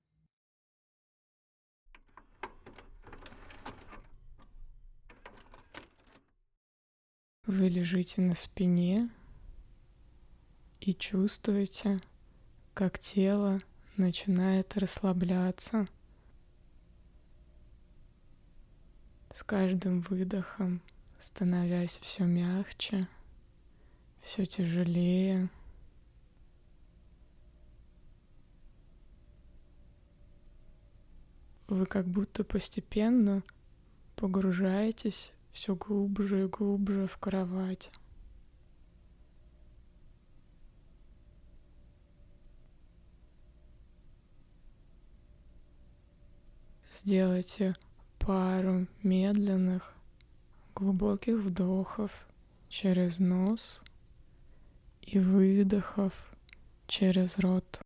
Вы 7.46 7.68
лежите 7.68 8.20
на 8.20 8.34
спине 8.34 9.10
и 10.88 10.94
чувствуете, 10.94 12.00
как 12.72 12.98
тело 12.98 13.60
начинает 13.98 14.74
расслабляться. 14.78 15.86
С 19.30 19.42
каждым 19.42 20.00
выдохом 20.00 20.80
становясь 21.18 21.98
все 21.98 22.24
мягче— 22.24 23.06
все 24.22 24.46
тяжелее. 24.46 25.50
Вы 31.66 31.84
как 31.84 32.06
будто 32.06 32.44
постепенно 32.44 33.42
погружаетесь 34.16 35.34
все 35.52 35.76
глубже 35.76 36.44
и 36.44 36.48
глубже 36.48 37.06
в 37.06 37.18
кровать. 37.18 37.92
Сделайте 47.00 47.74
пару 48.18 48.88
медленных, 49.04 49.94
глубоких 50.74 51.36
вдохов 51.36 52.10
через 52.68 53.20
нос 53.20 53.80
и 55.02 55.20
выдохов 55.20 56.12
через 56.88 57.38
рот. 57.38 57.80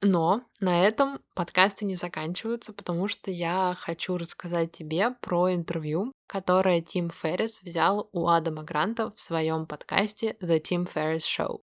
Но 0.00 0.44
на 0.60 0.86
этом 0.86 1.18
подкасты 1.34 1.84
не 1.84 1.96
заканчиваются, 1.96 2.72
потому 2.72 3.08
что 3.08 3.32
я 3.32 3.74
хочу 3.76 4.16
рассказать 4.16 4.70
тебе 4.70 5.10
про 5.20 5.52
интервью, 5.52 6.12
которое 6.28 6.80
Тим 6.80 7.10
Феррис 7.10 7.60
взял 7.60 8.08
у 8.12 8.28
Адама 8.28 8.62
Гранта 8.62 9.10
в 9.10 9.18
своем 9.18 9.66
подкасте 9.66 10.36
The 10.40 10.62
Tim 10.62 10.88
Ferriss 10.88 11.24
Show. 11.24 11.58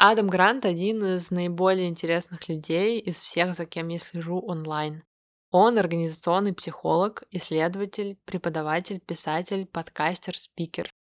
Адам 0.00 0.28
Грант 0.28 0.64
один 0.64 1.04
из 1.04 1.32
наиболее 1.32 1.88
интересных 1.88 2.48
людей 2.48 3.00
из 3.00 3.16
всех, 3.16 3.56
за 3.56 3.66
кем 3.66 3.88
я 3.88 3.98
слежу 3.98 4.38
онлайн. 4.38 5.02
Он 5.50 5.76
организационный 5.76 6.52
психолог, 6.52 7.24
исследователь, 7.32 8.16
преподаватель, 8.24 9.00
писатель, 9.00 9.66
подкастер, 9.66 10.38
спикер. 10.38 10.92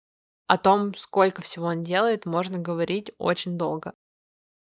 О 0.47 0.57
том, 0.57 0.95
сколько 0.95 1.43
всего 1.43 1.67
он 1.67 1.85
делает, 1.85 2.25
можно 2.25 2.57
говорить 2.57 3.13
очень 3.19 3.59
долго. 3.59 3.93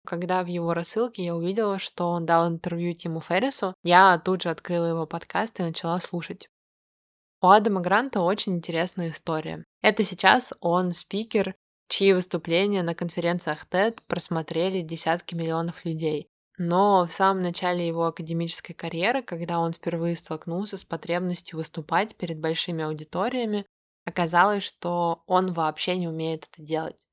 Когда 0.05 0.43
в 0.43 0.47
его 0.47 0.75
рассылке 0.75 1.25
я 1.25 1.35
увидела, 1.35 1.79
что 1.79 2.09
он 2.09 2.27
дал 2.27 2.47
интервью 2.47 2.93
Тиму 2.93 3.21
Феррису, 3.21 3.73
я 3.83 4.19
тут 4.19 4.43
же 4.43 4.49
открыла 4.49 4.85
его 4.85 5.07
подкаст 5.07 5.59
и 5.59 5.63
начала 5.63 5.99
слушать. 5.99 6.47
У 7.41 7.47
Адама 7.47 7.81
Гранта 7.81 8.21
очень 8.21 8.57
интересная 8.57 9.09
история. 9.09 9.65
Это 9.81 10.03
сейчас 10.03 10.53
он 10.59 10.91
спикер, 10.91 11.55
чьи 11.91 12.13
выступления 12.13 12.83
на 12.83 12.95
конференциях 12.95 13.67
TED 13.69 13.99
просмотрели 14.07 14.81
десятки 14.81 15.35
миллионов 15.35 15.83
людей. 15.83 16.29
Но 16.57 17.05
в 17.05 17.11
самом 17.11 17.43
начале 17.43 17.85
его 17.85 18.05
академической 18.05 18.73
карьеры, 18.73 19.21
когда 19.21 19.59
он 19.59 19.73
впервые 19.73 20.15
столкнулся 20.15 20.77
с 20.77 20.85
потребностью 20.85 21.57
выступать 21.57 22.15
перед 22.15 22.39
большими 22.39 22.83
аудиториями, 22.83 23.65
оказалось, 24.05 24.63
что 24.63 25.23
он 25.27 25.51
вообще 25.51 25.97
не 25.97 26.07
умеет 26.07 26.47
это 26.51 26.65
делать. 26.65 27.09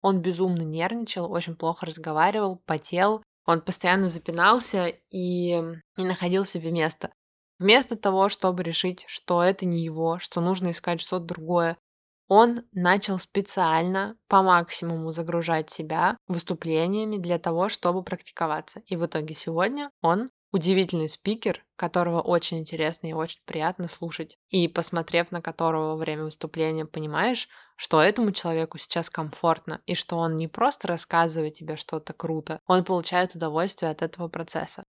Он 0.00 0.20
безумно 0.20 0.62
нервничал, 0.62 1.30
очень 1.30 1.54
плохо 1.54 1.84
разговаривал, 1.84 2.56
потел, 2.64 3.22
он 3.44 3.60
постоянно 3.60 4.08
запинался 4.08 4.94
и 5.10 5.60
не 5.98 6.04
находил 6.04 6.46
себе 6.46 6.70
места. 6.70 7.10
Вместо 7.58 7.96
того, 7.96 8.30
чтобы 8.30 8.62
решить, 8.62 9.04
что 9.08 9.42
это 9.42 9.66
не 9.66 9.82
его, 9.82 10.18
что 10.18 10.40
нужно 10.40 10.70
искать 10.70 11.02
что-то 11.02 11.26
другое, 11.26 11.76
он 12.28 12.62
начал 12.72 13.18
специально 13.18 14.16
по 14.28 14.42
максимуму 14.42 15.12
загружать 15.12 15.70
себя 15.70 16.16
выступлениями 16.26 17.16
для 17.16 17.38
того, 17.38 17.68
чтобы 17.68 18.02
практиковаться. 18.02 18.82
И 18.86 18.96
в 18.96 19.06
итоге 19.06 19.34
сегодня 19.34 19.90
он 20.02 20.30
удивительный 20.52 21.08
спикер, 21.08 21.64
которого 21.76 22.20
очень 22.20 22.60
интересно 22.60 23.08
и 23.08 23.12
очень 23.12 23.40
приятно 23.44 23.88
слушать. 23.88 24.38
И 24.50 24.68
посмотрев 24.68 25.32
на 25.32 25.42
которого 25.42 25.88
во 25.90 25.96
время 25.96 26.24
выступления, 26.24 26.86
понимаешь, 26.86 27.48
что 27.76 28.00
этому 28.00 28.30
человеку 28.30 28.78
сейчас 28.78 29.10
комфортно, 29.10 29.80
и 29.86 29.96
что 29.96 30.16
он 30.16 30.36
не 30.36 30.46
просто 30.46 30.86
рассказывает 30.86 31.54
тебе 31.54 31.76
что-то 31.76 32.12
круто, 32.12 32.60
он 32.66 32.84
получает 32.84 33.34
удовольствие 33.34 33.90
от 33.90 34.02
этого 34.02 34.28
процесса. 34.28 34.84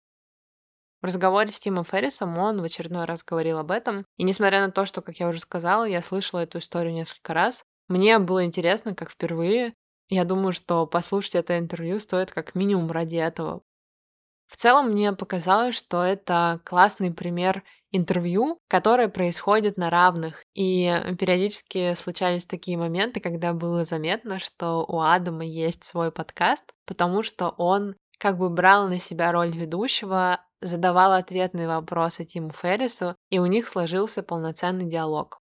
В 1.04 1.06
разговоре 1.06 1.52
с 1.52 1.60
Тимом 1.60 1.84
Феррисом 1.84 2.38
он 2.38 2.62
в 2.62 2.64
очередной 2.64 3.04
раз 3.04 3.22
говорил 3.22 3.58
об 3.58 3.70
этом. 3.70 4.06
И 4.16 4.22
несмотря 4.22 4.64
на 4.64 4.72
то, 4.72 4.86
что, 4.86 5.02
как 5.02 5.20
я 5.20 5.28
уже 5.28 5.38
сказала, 5.38 5.84
я 5.84 6.00
слышала 6.00 6.40
эту 6.40 6.60
историю 6.60 6.94
несколько 6.94 7.34
раз, 7.34 7.62
мне 7.88 8.18
было 8.18 8.42
интересно, 8.42 8.94
как 8.94 9.10
впервые. 9.10 9.74
Я 10.08 10.24
думаю, 10.24 10.54
что 10.54 10.86
послушать 10.86 11.34
это 11.34 11.58
интервью 11.58 11.98
стоит 11.98 12.30
как 12.30 12.54
минимум 12.54 12.90
ради 12.90 13.16
этого. 13.16 13.60
В 14.46 14.56
целом 14.56 14.92
мне 14.92 15.12
показалось, 15.12 15.74
что 15.74 16.02
это 16.02 16.62
классный 16.64 17.12
пример 17.12 17.64
интервью, 17.92 18.56
которое 18.66 19.08
происходит 19.08 19.76
на 19.76 19.90
равных. 19.90 20.42
И 20.54 20.90
периодически 21.18 21.92
случались 21.96 22.46
такие 22.46 22.78
моменты, 22.78 23.20
когда 23.20 23.52
было 23.52 23.84
заметно, 23.84 24.38
что 24.38 24.86
у 24.88 25.00
Адама 25.00 25.44
есть 25.44 25.84
свой 25.84 26.10
подкаст, 26.10 26.64
потому 26.86 27.22
что 27.22 27.50
он 27.58 27.94
как 28.18 28.38
бы 28.38 28.48
брал 28.48 28.88
на 28.88 28.98
себя 28.98 29.32
роль 29.32 29.50
ведущего, 29.50 30.40
задавал 30.64 31.12
ответные 31.12 31.68
вопросы 31.68 32.24
Тиму 32.24 32.50
Феррису, 32.52 33.14
и 33.30 33.38
у 33.38 33.46
них 33.46 33.68
сложился 33.68 34.22
полноценный 34.22 34.86
диалог. 34.86 35.38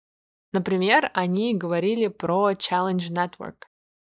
Например, 0.52 1.10
они 1.14 1.56
говорили 1.56 2.08
про 2.08 2.52
Challenge 2.52 3.10
Network. 3.10 3.56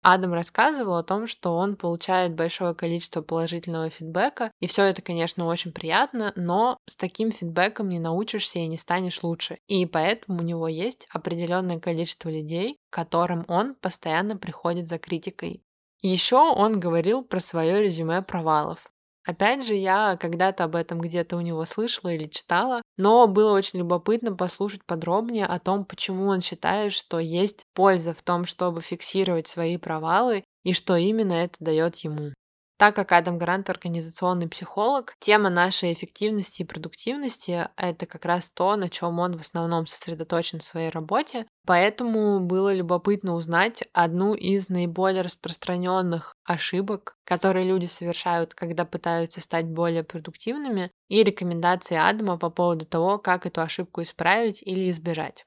Адам 0.03 0.33
рассказывал 0.33 0.95
о 0.95 1.03
том, 1.03 1.27
что 1.27 1.55
он 1.55 1.75
получает 1.75 2.33
большое 2.33 2.73
количество 2.73 3.21
положительного 3.21 3.91
фидбэка, 3.91 4.51
и 4.59 4.65
все 4.65 4.83
это, 4.83 5.03
конечно, 5.03 5.45
очень 5.45 5.71
приятно, 5.71 6.33
но 6.35 6.77
с 6.89 6.95
таким 6.95 7.31
фидбэком 7.31 7.87
не 7.87 7.99
научишься 7.99 8.59
и 8.59 8.67
не 8.67 8.77
станешь 8.77 9.21
лучше. 9.21 9.59
И 9.67 9.85
поэтому 9.85 10.39
у 10.39 10.43
него 10.43 10.67
есть 10.67 11.07
определенное 11.11 11.79
количество 11.79 12.29
людей, 12.29 12.79
которым 12.89 13.45
он 13.47 13.75
постоянно 13.75 14.37
приходит 14.37 14.87
за 14.87 14.97
критикой. 14.97 15.61
Еще 16.01 16.37
он 16.37 16.79
говорил 16.79 17.23
про 17.23 17.39
свое 17.39 17.83
резюме 17.83 18.23
провалов. 18.23 18.91
Опять 19.23 19.65
же, 19.65 19.75
я 19.75 20.17
когда-то 20.19 20.63
об 20.63 20.75
этом 20.75 20.99
где-то 20.99 21.37
у 21.37 21.41
него 21.41 21.65
слышала 21.65 22.11
или 22.11 22.27
читала, 22.27 22.81
но 22.97 23.27
было 23.27 23.53
очень 23.53 23.79
любопытно 23.79 24.35
послушать 24.35 24.83
подробнее 24.85 25.45
о 25.45 25.59
том, 25.59 25.85
почему 25.85 26.25
он 26.27 26.41
считает, 26.41 26.91
что 26.91 27.19
есть 27.19 27.65
польза 27.73 28.13
в 28.13 28.21
том, 28.23 28.45
чтобы 28.45 28.81
фиксировать 28.81 29.47
свои 29.47 29.77
провалы 29.77 30.43
и 30.63 30.73
что 30.73 30.95
именно 30.95 31.33
это 31.33 31.55
дает 31.59 31.97
ему. 31.97 32.31
Так 32.81 32.95
как 32.95 33.11
Адам 33.11 33.37
Грант 33.37 33.69
организационный 33.69 34.47
психолог, 34.47 35.13
тема 35.19 35.51
нашей 35.51 35.93
эффективности 35.93 36.63
и 36.63 36.65
продуктивности— 36.65 37.67
это 37.77 38.07
как 38.07 38.25
раз 38.25 38.49
то, 38.49 38.75
на 38.75 38.89
чем 38.89 39.19
он 39.19 39.37
в 39.37 39.41
основном 39.41 39.85
сосредоточен 39.85 40.61
в 40.61 40.63
своей 40.63 40.89
работе. 40.89 41.45
Поэтому 41.67 42.39
было 42.39 42.73
любопытно 42.73 43.35
узнать 43.35 43.83
одну 43.93 44.33
из 44.33 44.67
наиболее 44.69 45.21
распространенных 45.21 46.33
ошибок, 46.51 47.17
которые 47.23 47.65
люди 47.65 47.85
совершают, 47.85 48.53
когда 48.53 48.85
пытаются 48.85 49.41
стать 49.41 49.65
более 49.65 50.03
продуктивными, 50.03 50.91
и 51.07 51.23
рекомендации 51.23 51.95
Адама 51.95 52.37
по 52.37 52.49
поводу 52.49 52.85
того, 52.85 53.17
как 53.17 53.45
эту 53.45 53.61
ошибку 53.61 54.01
исправить 54.01 54.61
или 54.61 54.89
избежать. 54.91 55.45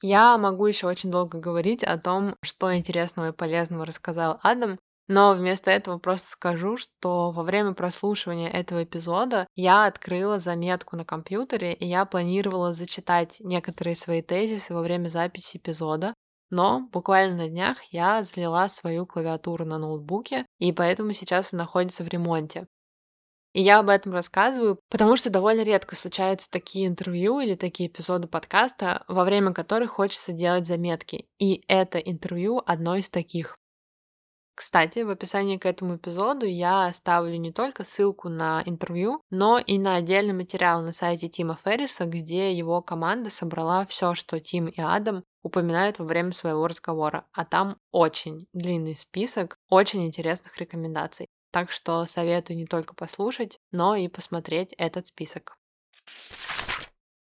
Я 0.00 0.38
могу 0.38 0.66
еще 0.66 0.86
очень 0.86 1.10
долго 1.10 1.38
говорить 1.38 1.82
о 1.82 1.98
том, 1.98 2.36
что 2.42 2.76
интересного 2.76 3.28
и 3.28 3.32
полезного 3.32 3.84
рассказал 3.84 4.38
Адам, 4.42 4.78
но 5.08 5.34
вместо 5.34 5.70
этого 5.70 5.98
просто 5.98 6.30
скажу, 6.30 6.76
что 6.76 7.30
во 7.32 7.42
время 7.42 7.72
прослушивания 7.72 8.50
этого 8.50 8.84
эпизода 8.84 9.46
я 9.56 9.86
открыла 9.86 10.38
заметку 10.38 10.96
на 10.96 11.04
компьютере, 11.04 11.72
и 11.72 11.86
я 11.86 12.04
планировала 12.04 12.74
зачитать 12.74 13.36
некоторые 13.40 13.96
свои 13.96 14.20
тезисы 14.20 14.74
во 14.74 14.82
время 14.82 15.08
записи 15.08 15.56
эпизода, 15.56 16.14
но 16.50 16.88
буквально 16.92 17.36
на 17.36 17.48
днях 17.48 17.82
я 17.90 18.22
залила 18.22 18.68
свою 18.68 19.06
клавиатуру 19.06 19.64
на 19.64 19.78
ноутбуке, 19.78 20.46
и 20.58 20.72
поэтому 20.72 21.12
сейчас 21.12 21.52
он 21.52 21.58
находится 21.58 22.04
в 22.04 22.08
ремонте. 22.08 22.66
И 23.54 23.62
я 23.62 23.78
об 23.80 23.88
этом 23.88 24.12
рассказываю, 24.12 24.78
потому 24.88 25.16
что 25.16 25.30
довольно 25.30 25.62
редко 25.62 25.96
случаются 25.96 26.50
такие 26.50 26.86
интервью 26.86 27.40
или 27.40 27.54
такие 27.54 27.88
эпизоды 27.88 28.28
подкаста, 28.28 29.04
во 29.08 29.24
время 29.24 29.52
которых 29.52 29.90
хочется 29.90 30.32
делать 30.32 30.66
заметки. 30.66 31.26
И 31.38 31.64
это 31.66 31.98
интервью 31.98 32.62
одно 32.64 32.96
из 32.96 33.08
таких. 33.08 33.56
Кстати, 34.58 35.04
в 35.04 35.10
описании 35.10 35.56
к 35.56 35.66
этому 35.66 35.98
эпизоду 35.98 36.44
я 36.44 36.86
оставлю 36.86 37.36
не 37.36 37.52
только 37.52 37.84
ссылку 37.84 38.28
на 38.28 38.60
интервью, 38.66 39.22
но 39.30 39.60
и 39.60 39.78
на 39.78 39.94
отдельный 39.94 40.34
материал 40.34 40.82
на 40.82 40.92
сайте 40.92 41.28
Тима 41.28 41.56
Ферриса, 41.64 42.06
где 42.06 42.52
его 42.52 42.82
команда 42.82 43.30
собрала 43.30 43.86
все, 43.86 44.16
что 44.16 44.40
Тим 44.40 44.66
и 44.66 44.80
Адам 44.80 45.22
упоминают 45.44 46.00
во 46.00 46.06
время 46.06 46.32
своего 46.32 46.66
разговора. 46.66 47.24
А 47.32 47.44
там 47.44 47.76
очень 47.92 48.48
длинный 48.52 48.96
список 48.96 49.58
очень 49.70 50.04
интересных 50.04 50.58
рекомендаций. 50.58 51.28
Так 51.52 51.70
что 51.70 52.04
советую 52.06 52.56
не 52.56 52.66
только 52.66 52.96
послушать, 52.96 53.60
но 53.70 53.94
и 53.94 54.08
посмотреть 54.08 54.74
этот 54.76 55.06
список. 55.06 55.56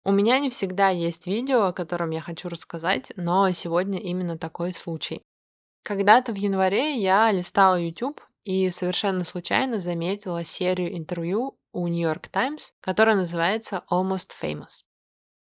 У 0.05 0.11
меня 0.11 0.39
не 0.39 0.49
всегда 0.49 0.89
есть 0.89 1.27
видео, 1.27 1.65
о 1.65 1.75
котором 1.75 2.09
я 2.13 2.23
хочу 2.23 2.49
рассказать, 2.49 3.13
но 3.17 3.51
сегодня 3.51 3.99
именно 3.99 4.39
такой 4.39 4.73
случай. 4.73 5.21
Когда-то 5.87 6.33
в 6.33 6.35
январе 6.35 6.97
я 6.97 7.31
листала 7.31 7.81
YouTube 7.81 8.21
и 8.43 8.71
совершенно 8.71 9.23
случайно 9.23 9.79
заметила 9.79 10.45
серию 10.45 10.99
интервью 10.99 11.61
у 11.73 11.87
New 11.87 12.03
York 12.03 12.27
Times, 12.27 12.73
которая 12.81 13.15
называется 13.15 13.85
Almost 13.89 14.31
Famous. 14.43 14.83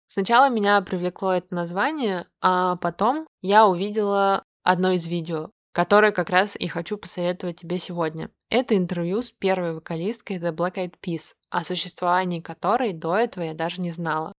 Сначала 0.08 0.50
меня 0.50 0.82
привлекло 0.82 1.34
это 1.34 1.54
название, 1.54 2.26
а 2.42 2.78
потом 2.78 3.28
я 3.44 3.68
увидела 3.68 4.44
одно 4.64 4.94
из 4.94 5.06
видео, 5.06 5.52
которое 5.72 6.12
как 6.12 6.32
раз 6.32 6.56
и 6.56 6.68
хочу 6.68 6.98
посоветовать 6.98 7.60
тебе 7.60 7.78
сегодня. 7.78 8.32
Это 8.50 8.76
интервью 8.76 9.22
с 9.22 9.30
первой 9.30 9.76
вокалисткой 9.76 10.38
The 10.38 10.52
Black 10.52 10.78
Eyed 10.78 10.96
Peas, 11.00 11.34
о 11.52 11.64
существовании 11.64 12.42
которой 12.42 12.94
до 12.94 13.16
этого 13.16 13.44
я 13.44 13.54
даже 13.54 13.82
не 13.82 13.92
знала. 13.92 14.34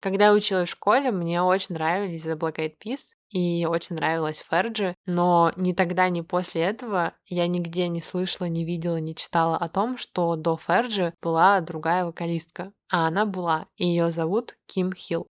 Когда 0.00 0.26
я 0.26 0.32
училась 0.32 0.68
в 0.68 0.72
школе, 0.72 1.10
мне 1.10 1.42
очень 1.42 1.74
нравились 1.74 2.24
The 2.24 2.36
Black 2.36 2.56
Eyed 2.56 2.76
Peas, 2.82 3.14
и 3.30 3.66
очень 3.66 3.96
нравилась 3.96 4.42
Ферджи, 4.48 4.96
но 5.06 5.52
ни 5.56 5.72
тогда, 5.72 6.08
ни 6.08 6.22
после 6.22 6.62
этого 6.62 7.14
я 7.26 7.46
нигде 7.46 7.86
не 7.88 8.00
слышала, 8.00 8.48
не 8.48 8.64
видела, 8.64 8.96
не 8.96 9.14
читала 9.14 9.56
о 9.56 9.68
том, 9.68 9.96
что 9.96 10.36
до 10.36 10.56
Ферджи 10.56 11.12
была 11.22 11.60
другая 11.60 12.04
вокалистка, 12.04 12.72
а 12.90 13.06
она 13.06 13.26
была, 13.26 13.66
и 13.76 13.86
ее 13.86 14.10
зовут 14.10 14.56
Ким 14.66 14.92
Хилл. 14.92 15.28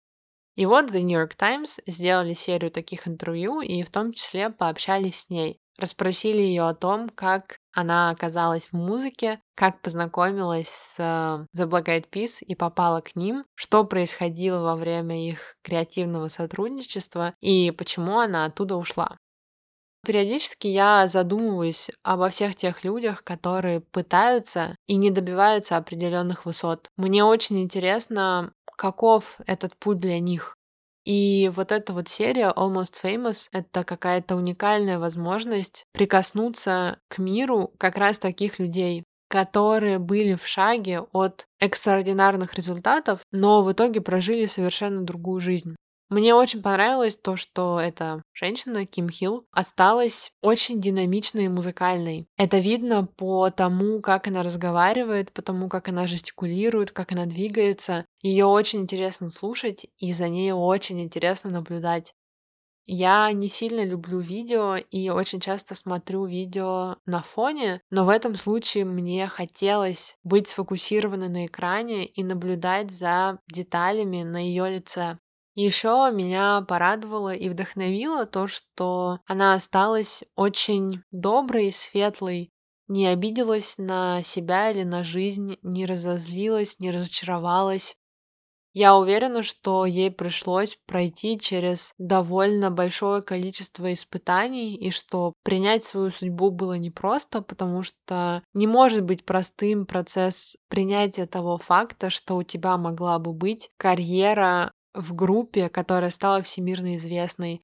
И 0.54 0.66
вот 0.66 0.90
The 0.90 1.00
New 1.02 1.18
York 1.18 1.34
Times 1.34 1.80
сделали 1.86 2.34
серию 2.34 2.70
таких 2.70 3.08
интервью 3.08 3.60
и 3.60 3.82
в 3.82 3.90
том 3.90 4.12
числе 4.12 4.50
пообщались 4.50 5.22
с 5.22 5.30
ней. 5.30 5.60
Расспросили 5.78 6.40
ее 6.40 6.68
о 6.68 6.74
том, 6.74 7.08
как 7.08 7.60
она 7.72 8.10
оказалась 8.10 8.66
в 8.66 8.72
музыке, 8.72 9.40
как 9.54 9.80
познакомилась 9.80 10.68
с 10.68 10.96
э, 10.98 11.46
The 11.56 11.68
Black 11.68 11.84
Eyed 11.84 12.10
Peas 12.10 12.42
и 12.42 12.56
попала 12.56 13.00
к 13.00 13.14
ним, 13.14 13.44
что 13.54 13.84
происходило 13.84 14.60
во 14.62 14.74
время 14.74 15.24
их 15.24 15.54
креативного 15.62 16.26
сотрудничества 16.26 17.34
и 17.40 17.70
почему 17.70 18.18
она 18.18 18.46
оттуда 18.46 18.74
ушла. 18.74 19.16
Периодически 20.04 20.66
я 20.66 21.06
задумываюсь 21.06 21.90
обо 22.02 22.28
всех 22.28 22.56
тех 22.56 22.82
людях, 22.82 23.22
которые 23.22 23.80
пытаются 23.80 24.74
и 24.86 24.96
не 24.96 25.10
добиваются 25.10 25.76
определенных 25.76 26.44
высот. 26.44 26.88
Мне 26.96 27.22
очень 27.22 27.60
интересно, 27.60 28.52
каков 28.76 29.38
этот 29.46 29.76
путь 29.76 30.00
для 30.00 30.18
них. 30.18 30.57
И 31.04 31.50
вот 31.54 31.72
эта 31.72 31.92
вот 31.92 32.08
серия 32.08 32.52
Almost 32.54 32.94
Famous— 33.02 33.48
это 33.52 33.84
какая-то 33.84 34.36
уникальная 34.36 34.98
возможность 34.98 35.84
прикоснуться 35.92 36.98
к 37.08 37.18
миру 37.18 37.72
как 37.78 37.96
раз 37.96 38.18
таких 38.18 38.58
людей, 38.58 39.04
которые 39.28 39.98
были 39.98 40.34
в 40.34 40.46
шаге 40.46 41.00
от 41.12 41.46
экстраординарных 41.60 42.54
результатов, 42.54 43.20
но 43.32 43.62
в 43.62 43.72
итоге 43.72 44.00
прожили 44.00 44.46
совершенно 44.46 45.02
другую 45.02 45.40
жизнь. 45.40 45.76
Мне 46.08 46.34
очень 46.34 46.62
понравилось 46.62 47.16
то, 47.16 47.36
что 47.36 47.78
эта 47.78 48.22
женщина, 48.32 48.86
Ким 48.86 49.10
Хилл, 49.10 49.46
осталась 49.52 50.32
очень 50.40 50.80
динамичной 50.80 51.44
и 51.44 51.48
музыкальной. 51.48 52.26
Это 52.38 52.58
видно 52.58 53.04
по 53.04 53.50
тому, 53.50 54.00
как 54.00 54.26
она 54.26 54.42
разговаривает, 54.42 55.32
по 55.32 55.42
тому, 55.42 55.68
как 55.68 55.88
она 55.88 56.06
жестикулирует, 56.06 56.92
как 56.92 57.12
она 57.12 57.26
двигается. 57.26 58.06
Ее 58.22 58.46
очень 58.46 58.80
интересно 58.80 59.28
слушать, 59.28 59.86
и 59.98 60.14
за 60.14 60.28
ней 60.28 60.52
очень 60.52 61.02
интересно 61.02 61.50
наблюдать. 61.50 62.14
Я 62.90 63.30
не 63.32 63.48
сильно 63.48 63.84
люблю 63.84 64.18
видео 64.18 64.76
и 64.76 65.10
очень 65.10 65.40
часто 65.40 65.74
смотрю 65.74 66.24
видео 66.24 66.96
на 67.04 67.22
фоне, 67.22 67.82
но 67.90 68.06
в 68.06 68.08
этом 68.08 68.34
случае 68.34 68.86
мне 68.86 69.28
хотелось 69.28 70.16
быть 70.24 70.48
сфокусированной 70.48 71.28
на 71.28 71.44
экране 71.44 72.06
и 72.06 72.24
наблюдать 72.24 72.90
за 72.90 73.40
деталями 73.46 74.22
на 74.22 74.42
ее 74.42 74.70
лице. 74.70 75.18
Еще 75.60 76.12
меня 76.14 76.64
порадовало 76.68 77.34
и 77.34 77.48
вдохновило 77.48 78.26
то, 78.26 78.46
что 78.46 79.18
она 79.26 79.54
осталась 79.54 80.22
очень 80.36 81.02
доброй 81.10 81.70
и 81.70 81.72
светлой, 81.72 82.52
не 82.86 83.08
обиделась 83.08 83.76
на 83.76 84.22
себя 84.22 84.70
или 84.70 84.84
на 84.84 85.02
жизнь, 85.02 85.58
не 85.62 85.84
разозлилась, 85.84 86.78
не 86.78 86.92
разочаровалась. 86.92 87.96
Я 88.72 88.96
уверена, 88.96 89.42
что 89.42 89.84
ей 89.84 90.12
пришлось 90.12 90.78
пройти 90.86 91.36
через 91.36 91.92
довольно 91.98 92.70
большое 92.70 93.20
количество 93.20 93.92
испытаний, 93.92 94.76
и 94.76 94.92
что 94.92 95.32
принять 95.42 95.82
свою 95.82 96.12
судьбу 96.12 96.52
было 96.52 96.74
непросто, 96.74 97.42
потому 97.42 97.82
что 97.82 98.44
не 98.54 98.68
может 98.68 99.02
быть 99.02 99.24
простым 99.24 99.86
процесс 99.86 100.56
принятия 100.68 101.26
того 101.26 101.58
факта, 101.58 102.10
что 102.10 102.36
у 102.36 102.44
тебя 102.44 102.76
могла 102.76 103.18
бы 103.18 103.32
быть 103.32 103.70
карьера 103.76 104.70
в 104.94 105.14
группе, 105.14 105.68
которая 105.68 106.10
стала 106.10 106.42
всемирно 106.42 106.96
известной. 106.96 107.62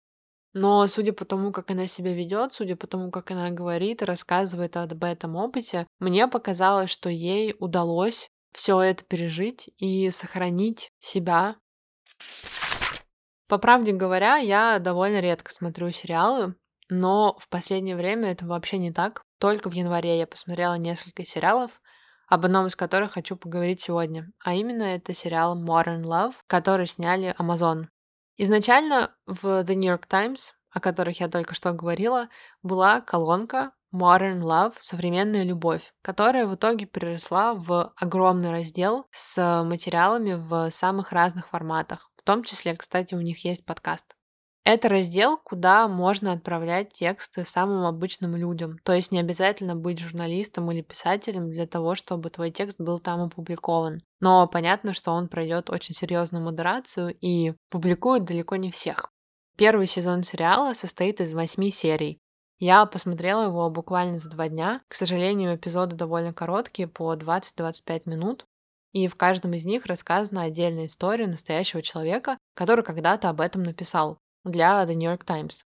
Но 0.53 0.87
судя 0.87 1.13
по 1.13 1.25
тому, 1.25 1.51
как 1.51 1.71
она 1.71 1.89
себя 1.89 2.13
ведет, 2.13 2.53
судя 2.53 2.77
по 2.77 2.87
тому, 2.87 3.11
как 3.11 3.33
она 3.33 3.51
говорит 3.51 4.03
и 4.03 4.05
рассказывает 4.05 4.77
об 4.77 5.03
этом 5.03 5.35
опыте, 5.35 5.87
мне 5.99 6.29
показалось, 6.29 6.91
что 6.91 7.09
ей 7.09 7.57
удалось 7.59 8.29
все 8.53 8.81
это 8.81 9.05
пережить 9.05 9.71
и 9.79 10.11
сохранить 10.11 10.93
себя. 10.99 11.57
По 13.49 13.59
правде 13.59 13.93
говоря, 13.93 14.37
я 14.37 14.79
довольно 14.79 15.21
редко 15.21 15.53
смотрю 15.53 15.91
сериалы, 15.91 16.55
но 16.89 17.37
в 17.39 17.49
последнее 17.49 17.97
время 17.97 18.31
это 18.31 18.47
вообще 18.47 18.79
не 18.79 18.93
так. 18.93 19.23
Только 19.39 19.69
в 19.69 19.75
январе 19.75 20.19
я 20.19 20.27
посмотрела 20.27 20.75
несколько 20.75 21.25
сериалов, 21.25 21.83
об 22.29 22.45
одном 22.45 22.67
из 22.67 22.77
которых 22.77 23.13
хочу 23.13 23.37
поговорить 23.37 23.81
сегодня. 23.83 24.31
А 24.45 24.55
именно 24.55 24.83
это 24.83 25.15
сериал 25.15 25.57
Modern 25.57 26.03
Love, 26.03 26.35
который 26.47 26.87
сняли 26.87 27.35
Amazon. 27.39 27.87
Изначально 28.37 29.15
в 29.27 29.45
The 29.63 29.75
New 29.75 29.91
York 29.91 30.07
Times, 30.07 30.53
о 30.71 30.81
которых 30.81 31.21
я 31.21 31.29
только 31.29 31.55
что 31.55 31.73
говорила, 31.73 32.29
была 32.63 33.01
колонка 33.01 33.73
Modern 33.95 34.41
Love— 34.41 34.75
современная 34.81 35.45
любовь, 35.45 35.93
которая 36.03 36.47
в 36.47 36.55
итоге 36.57 36.85
переросла 36.87 37.55
в 37.55 37.93
огромный 37.97 38.51
раздел 38.51 39.07
с 39.13 39.63
материалами 39.63 40.35
в 40.35 40.71
самых 40.73 41.13
разных 41.13 41.49
форматах. 41.49 42.11
В 42.17 42.23
том 42.25 42.43
числе, 42.43 42.75
кстати, 42.75 43.15
у 43.15 43.21
них 43.21 43.45
есть 43.45 43.65
подкаст. 43.65 44.14
Это 44.65 44.89
раздел, 44.89 45.37
куда 45.37 45.87
можно 45.89 46.33
отправлять 46.33 46.95
тексты 46.95 47.45
самым 47.45 47.85
обычным 47.85 48.35
людям. 48.35 48.79
То 48.83 48.95
есть 48.95 49.13
не 49.13 49.21
обязательно 49.21 49.77
быть 49.77 49.99
журналистом 49.99 50.71
или 50.73 50.81
писателем 50.81 51.51
для 51.51 51.67
того, 51.67 51.95
чтобы 51.95 52.31
твой 52.31 52.51
текст 52.51 52.81
был 52.81 52.99
там 52.99 53.21
опубликован. 53.21 54.01
Но 54.21 54.49
понятно, 54.49 54.95
что 54.95 55.13
он 55.13 55.29
пройдет 55.29 55.69
очень 55.69 55.95
серьезную 55.95 56.43
модерацию 56.43 57.15
и 57.21 57.53
публикуют 57.69 58.25
далеко 58.25 58.57
не 58.57 58.71
всех. 58.71 59.11
Первый 59.57 59.87
сезон 59.87 60.23
сериала 60.23 60.73
состоит 60.73 61.21
из 61.21 61.35
восьми 61.35 61.71
серий. 61.71 62.19
Я 62.59 62.87
посмотрела 62.87 63.45
его 63.45 63.69
буквально 63.69 64.19
за 64.19 64.31
два 64.31 64.49
дня. 64.49 64.81
К 64.89 64.95
сожалению, 64.95 65.57
эпизоды 65.57 65.95
довольно 65.95 66.33
короткие, 66.33 66.89
по 66.89 67.15
20-25 67.15 68.03
минут. 68.07 68.47
И 68.93 69.09
в 69.09 69.15
каждом 69.17 69.53
из 69.53 69.67
них 69.67 69.85
рассказана 69.85 70.43
отдельная 70.43 70.87
история 70.87 71.27
настоящего 71.27 71.83
человека, 71.83 72.39
который 72.55 72.83
когда-то 72.83 73.29
об 73.29 73.43
этом 73.43 73.63
написал 73.63 74.19
для 74.45 74.85
The 74.85 74.95
New 74.95 75.11
York 75.11 75.25
Times. 75.25 75.65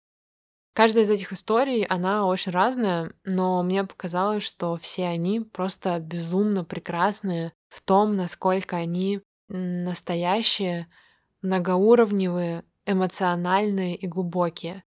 Каждая 0.74 1.04
из 1.04 1.10
этих 1.10 1.32
историй, 1.32 1.84
она 1.84 2.26
очень 2.26 2.52
разная, 2.52 3.12
но 3.24 3.62
мне 3.62 3.84
показалось, 3.84 4.42
что 4.42 4.76
все 4.76 5.06
они 5.06 5.40
просто 5.40 6.00
безумно 6.00 6.64
прекрасные 6.64 7.52
в 7.68 7.82
том, 7.82 8.16
насколько 8.16 8.76
они 8.76 9.20
настоящие, 9.48 10.88
многоуровневые, 11.42 12.64
эмоциональные 12.86 13.96
и 13.96 14.06
глубокие. 14.06 14.82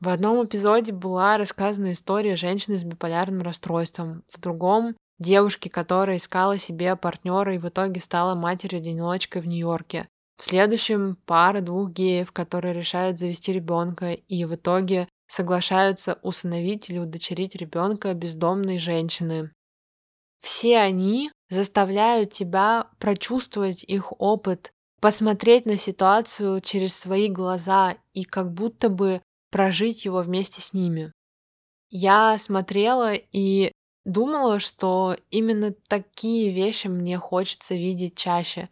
В 0.00 0.08
одном 0.08 0.44
эпизоде 0.44 0.92
была 0.92 1.38
рассказана 1.38 1.92
история 1.92 2.36
женщины 2.36 2.76
с 2.76 2.84
биполярным 2.84 3.42
расстройством, 3.42 4.24
в 4.32 4.40
другом— 4.40 4.96
девушки, 5.18 5.68
которая 5.68 6.16
искала 6.16 6.58
себе 6.58 6.96
партнера 6.96 7.54
и 7.54 7.58
в 7.58 7.68
итоге 7.68 8.00
стала 8.00 8.34
матерью-одиночкой 8.34 9.42
в 9.42 9.46
Нью-Йорке. 9.46 10.08
В 10.36 10.44
следующем 10.44 11.16
пара 11.26 11.60
двух 11.60 11.92
геев, 11.92 12.32
которые 12.32 12.74
решают 12.74 13.18
завести 13.18 13.52
ребенка 13.52 14.12
и 14.12 14.44
в 14.44 14.54
итоге 14.54 15.08
соглашаются 15.28 16.18
усыновить 16.22 16.90
или 16.90 16.98
удочерить 16.98 17.54
ребенка 17.54 18.12
бездомной 18.14 18.78
женщины. 18.78 19.52
Все 20.42 20.78
они 20.78 21.30
заставляют 21.48 22.32
тебя 22.32 22.88
прочувствовать 22.98 23.82
их 23.84 24.12
опыт, 24.20 24.72
посмотреть 25.00 25.66
на 25.66 25.76
ситуацию 25.76 26.60
через 26.60 26.94
свои 26.96 27.28
глаза 27.28 27.96
и 28.12 28.24
как 28.24 28.52
будто 28.52 28.88
бы 28.88 29.22
прожить 29.50 30.04
его 30.04 30.20
вместе 30.20 30.60
с 30.60 30.72
ними. 30.72 31.12
Я 31.90 32.36
смотрела 32.38 33.12
и 33.14 33.72
думала, 34.04 34.58
что 34.58 35.16
именно 35.30 35.72
такие 35.88 36.52
вещи 36.52 36.88
мне 36.88 37.18
хочется 37.18 37.74
видеть 37.74 38.16
чаще. 38.16 38.68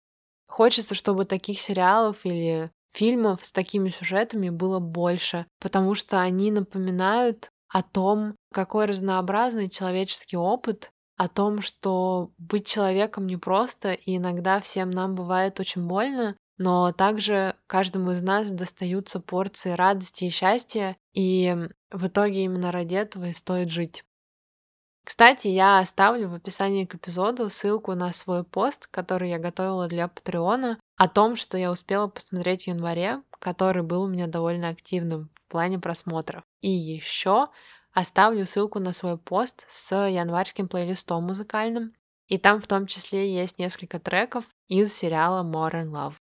Хочется, 0.52 0.94
чтобы 0.94 1.24
таких 1.24 1.58
сериалов 1.62 2.26
или 2.26 2.70
фильмов 2.92 3.42
с 3.42 3.52
такими 3.52 3.88
сюжетами 3.88 4.50
было 4.50 4.80
больше, 4.80 5.46
потому 5.58 5.94
что 5.94 6.20
они 6.20 6.50
напоминают 6.50 7.48
о 7.70 7.82
том, 7.82 8.36
какой 8.52 8.84
разнообразный 8.84 9.70
человеческий 9.70 10.36
опыт, 10.36 10.90
о 11.16 11.28
том, 11.28 11.62
что 11.62 12.32
быть 12.36 12.66
человеком 12.66 13.26
непросто, 13.26 13.94
и 13.94 14.18
иногда 14.18 14.60
всем 14.60 14.90
нам 14.90 15.14
бывает 15.14 15.58
очень 15.58 15.86
больно, 15.86 16.36
но 16.58 16.92
также 16.92 17.56
каждому 17.66 18.10
из 18.10 18.20
нас 18.20 18.50
достаются 18.50 19.20
порции 19.20 19.70
радости 19.70 20.24
и 20.24 20.30
счастья, 20.30 20.98
и 21.14 21.56
в 21.90 22.08
итоге 22.08 22.44
именно 22.44 22.72
ради 22.72 22.96
этого 22.96 23.28
и 23.28 23.32
стоит 23.32 23.70
жить. 23.70 24.04
Кстати, 25.04 25.48
я 25.48 25.80
оставлю 25.80 26.28
в 26.28 26.34
описании 26.34 26.84
к 26.84 26.94
эпизоду 26.94 27.50
ссылку 27.50 27.94
на 27.94 28.12
свой 28.12 28.44
пост, 28.44 28.86
который 28.86 29.30
я 29.30 29.38
готовила 29.38 29.88
для 29.88 30.08
Патреона, 30.08 30.78
о 30.96 31.08
том, 31.08 31.34
что 31.34 31.58
я 31.58 31.72
успела 31.72 32.06
посмотреть 32.06 32.64
в 32.64 32.66
январе, 32.68 33.22
который 33.40 33.82
был 33.82 34.02
у 34.02 34.08
меня 34.08 34.28
довольно 34.28 34.68
активным 34.68 35.30
в 35.34 35.50
плане 35.50 35.78
просмотров. 35.78 36.44
И 36.60 36.70
еще 36.70 37.48
оставлю 37.92 38.46
ссылку 38.46 38.78
на 38.78 38.92
свой 38.92 39.18
пост 39.18 39.66
с 39.68 39.92
январским 39.94 40.68
плейлистом 40.68 41.24
музыкальным, 41.24 41.94
и 42.28 42.38
там 42.38 42.60
в 42.60 42.66
том 42.66 42.86
числе 42.86 43.34
есть 43.34 43.58
несколько 43.58 43.98
треков 43.98 44.44
из 44.68 44.94
сериала 44.94 45.42
More 45.42 45.84
Love. 45.84 46.14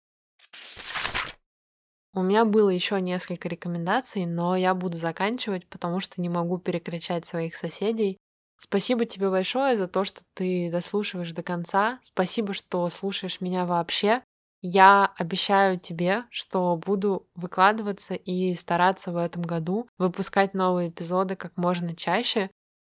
У 2.13 2.23
меня 2.23 2.45
было 2.45 2.71
еще 2.71 3.01
несколько 3.01 3.49
рекомендаций, 3.49 4.27
но 4.27 4.57
я 4.57 4.75
буду 4.75 4.97
заканчивать, 4.97 5.69
потому 5.69 6.01
что 6.01 6.21
не 6.21 6.29
могу 6.29 6.59
перекричать 6.59 7.25
своих 7.25 7.55
соседей. 7.55 8.19
Спасибо 8.63 9.07
тебе 9.07 9.31
большое 9.31 9.77
за 9.77 9.89
то, 9.89 10.05
что 10.05 10.21
ты 10.35 10.71
дослушиваешь 10.71 11.33
до 11.33 11.43
конца. 11.43 11.99
Спасибо, 12.03 12.53
что 12.53 12.89
слушаешь 12.91 13.41
меня 13.41 13.65
вообще. 13.65 14.23
Я 14.61 15.15
обещаю 15.17 15.81
тебе, 15.81 16.25
что 16.31 16.77
буду 16.77 17.27
выкладываться 17.35 18.13
и 18.15 18.55
стараться 18.55 19.13
в 19.13 19.17
этом 19.17 19.41
году 19.41 19.89
выпускать 19.97 20.53
новые 20.53 20.91
эпизоды 20.91 21.37
как 21.37 21.57
можно 21.57 21.97
чаще. 21.97 22.51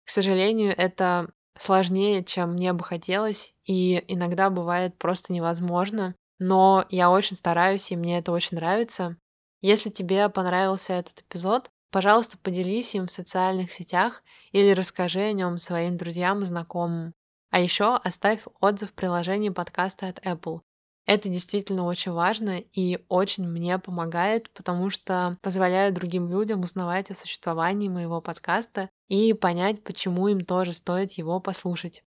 К 0.05 0.09
сожалению, 0.09 0.75
это 0.77 1.31
сложнее, 1.57 2.25
чем 2.25 2.53
мне 2.53 2.73
бы 2.73 2.83
хотелось, 2.83 3.53
и 3.65 4.03
иногда 4.09 4.49
бывает 4.49 4.97
просто 4.97 5.31
невозможно. 5.31 6.13
Но 6.39 6.85
я 6.89 7.09
очень 7.09 7.37
стараюсь, 7.37 7.89
и 7.89 7.95
мне 7.95 8.17
это 8.17 8.33
очень 8.33 8.57
нравится. 8.57 9.15
Если 9.61 9.89
тебе 9.89 10.27
понравился 10.27 10.91
этот 10.91 11.21
эпизод, 11.21 11.69
Пожалуйста, 11.93 12.39
поделись 12.39 12.95
им 12.95 13.05
в 13.05 13.11
социальных 13.11 13.71
сетях 13.71 14.23
или 14.51 14.71
расскажи 14.71 15.19
о 15.19 15.31
нем 15.31 15.59
своим 15.59 15.95
друзьям 15.95 16.41
и 16.41 16.45
знакомым. 16.45 17.13
А 17.51 17.59
еще 17.59 17.97
оставь 17.97 18.41
отзыв 18.59 18.89
в 18.89 18.93
приложении 18.93 19.49
подкаста 19.49 20.07
от 20.07 20.17
Apple. 20.25 20.61
Это 21.05 21.29
действительно 21.29 21.85
очень 21.85 22.11
важно 22.11 22.57
и 22.57 22.97
очень 23.09 23.47
мне 23.47 23.77
помогает, 23.77 24.49
потому 24.53 24.89
что 24.89 25.37
позволяет 25.43 25.93
другим 25.93 26.27
людям 26.31 26.61
узнавать 26.61 27.11
о 27.11 27.15
существовании 27.15 27.89
моего 27.89 28.21
подкаста 28.21 28.89
и 29.07 29.33
понять, 29.33 29.83
почему 29.83 30.27
им 30.29 30.41
тоже 30.41 30.73
стоит 30.73 31.11
его 31.11 31.39
послушать. 31.39 32.03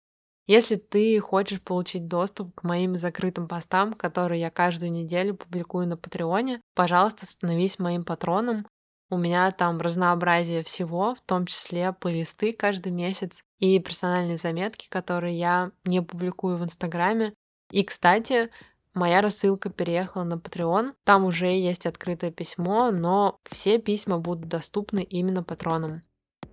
Если 0.46 0.76
ты 0.76 1.18
хочешь 1.18 1.60
получить 1.60 2.06
доступ 2.06 2.54
к 2.54 2.62
моим 2.62 2.94
закрытым 2.94 3.48
постам, 3.48 3.94
которые 3.94 4.40
я 4.40 4.50
каждую 4.50 4.92
неделю 4.92 5.34
публикую 5.34 5.88
на 5.88 5.96
Патреоне, 5.96 6.60
пожалуйста, 6.76 7.26
становись 7.26 7.80
моим 7.80 8.04
патроном. 8.04 8.64
У 9.12 9.18
меня 9.18 9.50
там 9.50 9.78
разнообразие 9.78 10.62
всего, 10.62 11.14
в 11.14 11.20
том 11.20 11.44
числе 11.44 11.92
плейлисты 11.92 12.54
каждый 12.54 12.92
месяц 12.92 13.44
и 13.58 13.78
персональные 13.78 14.38
заметки, 14.38 14.88
которые 14.88 15.38
я 15.38 15.70
не 15.84 16.00
публикую 16.00 16.56
в 16.56 16.64
Инстаграме. 16.64 17.34
И, 17.70 17.84
кстати, 17.84 18.48
моя 18.94 19.20
рассылка 19.20 19.68
переехала 19.68 20.24
на 20.24 20.36
Patreon. 20.36 20.94
Там 21.04 21.26
уже 21.26 21.48
есть 21.48 21.84
открытое 21.84 22.30
письмо, 22.30 22.90
но 22.90 23.38
все 23.50 23.78
письма 23.78 24.18
будут 24.18 24.48
доступны 24.48 25.02
именно 25.02 25.42
патронам. 25.42 26.00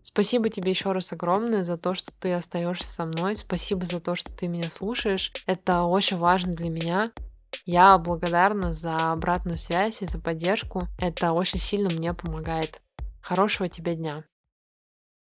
Спасибо 0.04 0.50
тебе 0.50 0.72
еще 0.72 0.92
раз 0.92 1.14
огромное 1.14 1.64
за 1.64 1.78
то, 1.78 1.94
что 1.94 2.12
ты 2.20 2.34
остаешься 2.34 2.92
со 2.92 3.06
мной. 3.06 3.38
Спасибо 3.38 3.86
за 3.86 4.02
то, 4.02 4.16
что 4.16 4.34
ты 4.34 4.50
меня 4.50 4.70
слушаешь. 4.70 5.32
Это 5.46 5.84
очень 5.84 6.18
важно 6.18 6.56
для 6.56 6.70
меня. 6.70 7.14
Я 7.66 7.98
благодарна 7.98 8.74
за 8.74 9.12
обратную 9.12 9.58
связь 9.58 10.02
и 10.02 10.06
за 10.06 10.20
поддержку. 10.20 10.88
Это 10.98 11.32
очень 11.32 11.60
сильно 11.60 11.90
мне 11.90 12.14
помогает. 12.14 12.82
Хорошего 13.22 13.68
тебе 13.70 13.96
дня. 13.96 14.24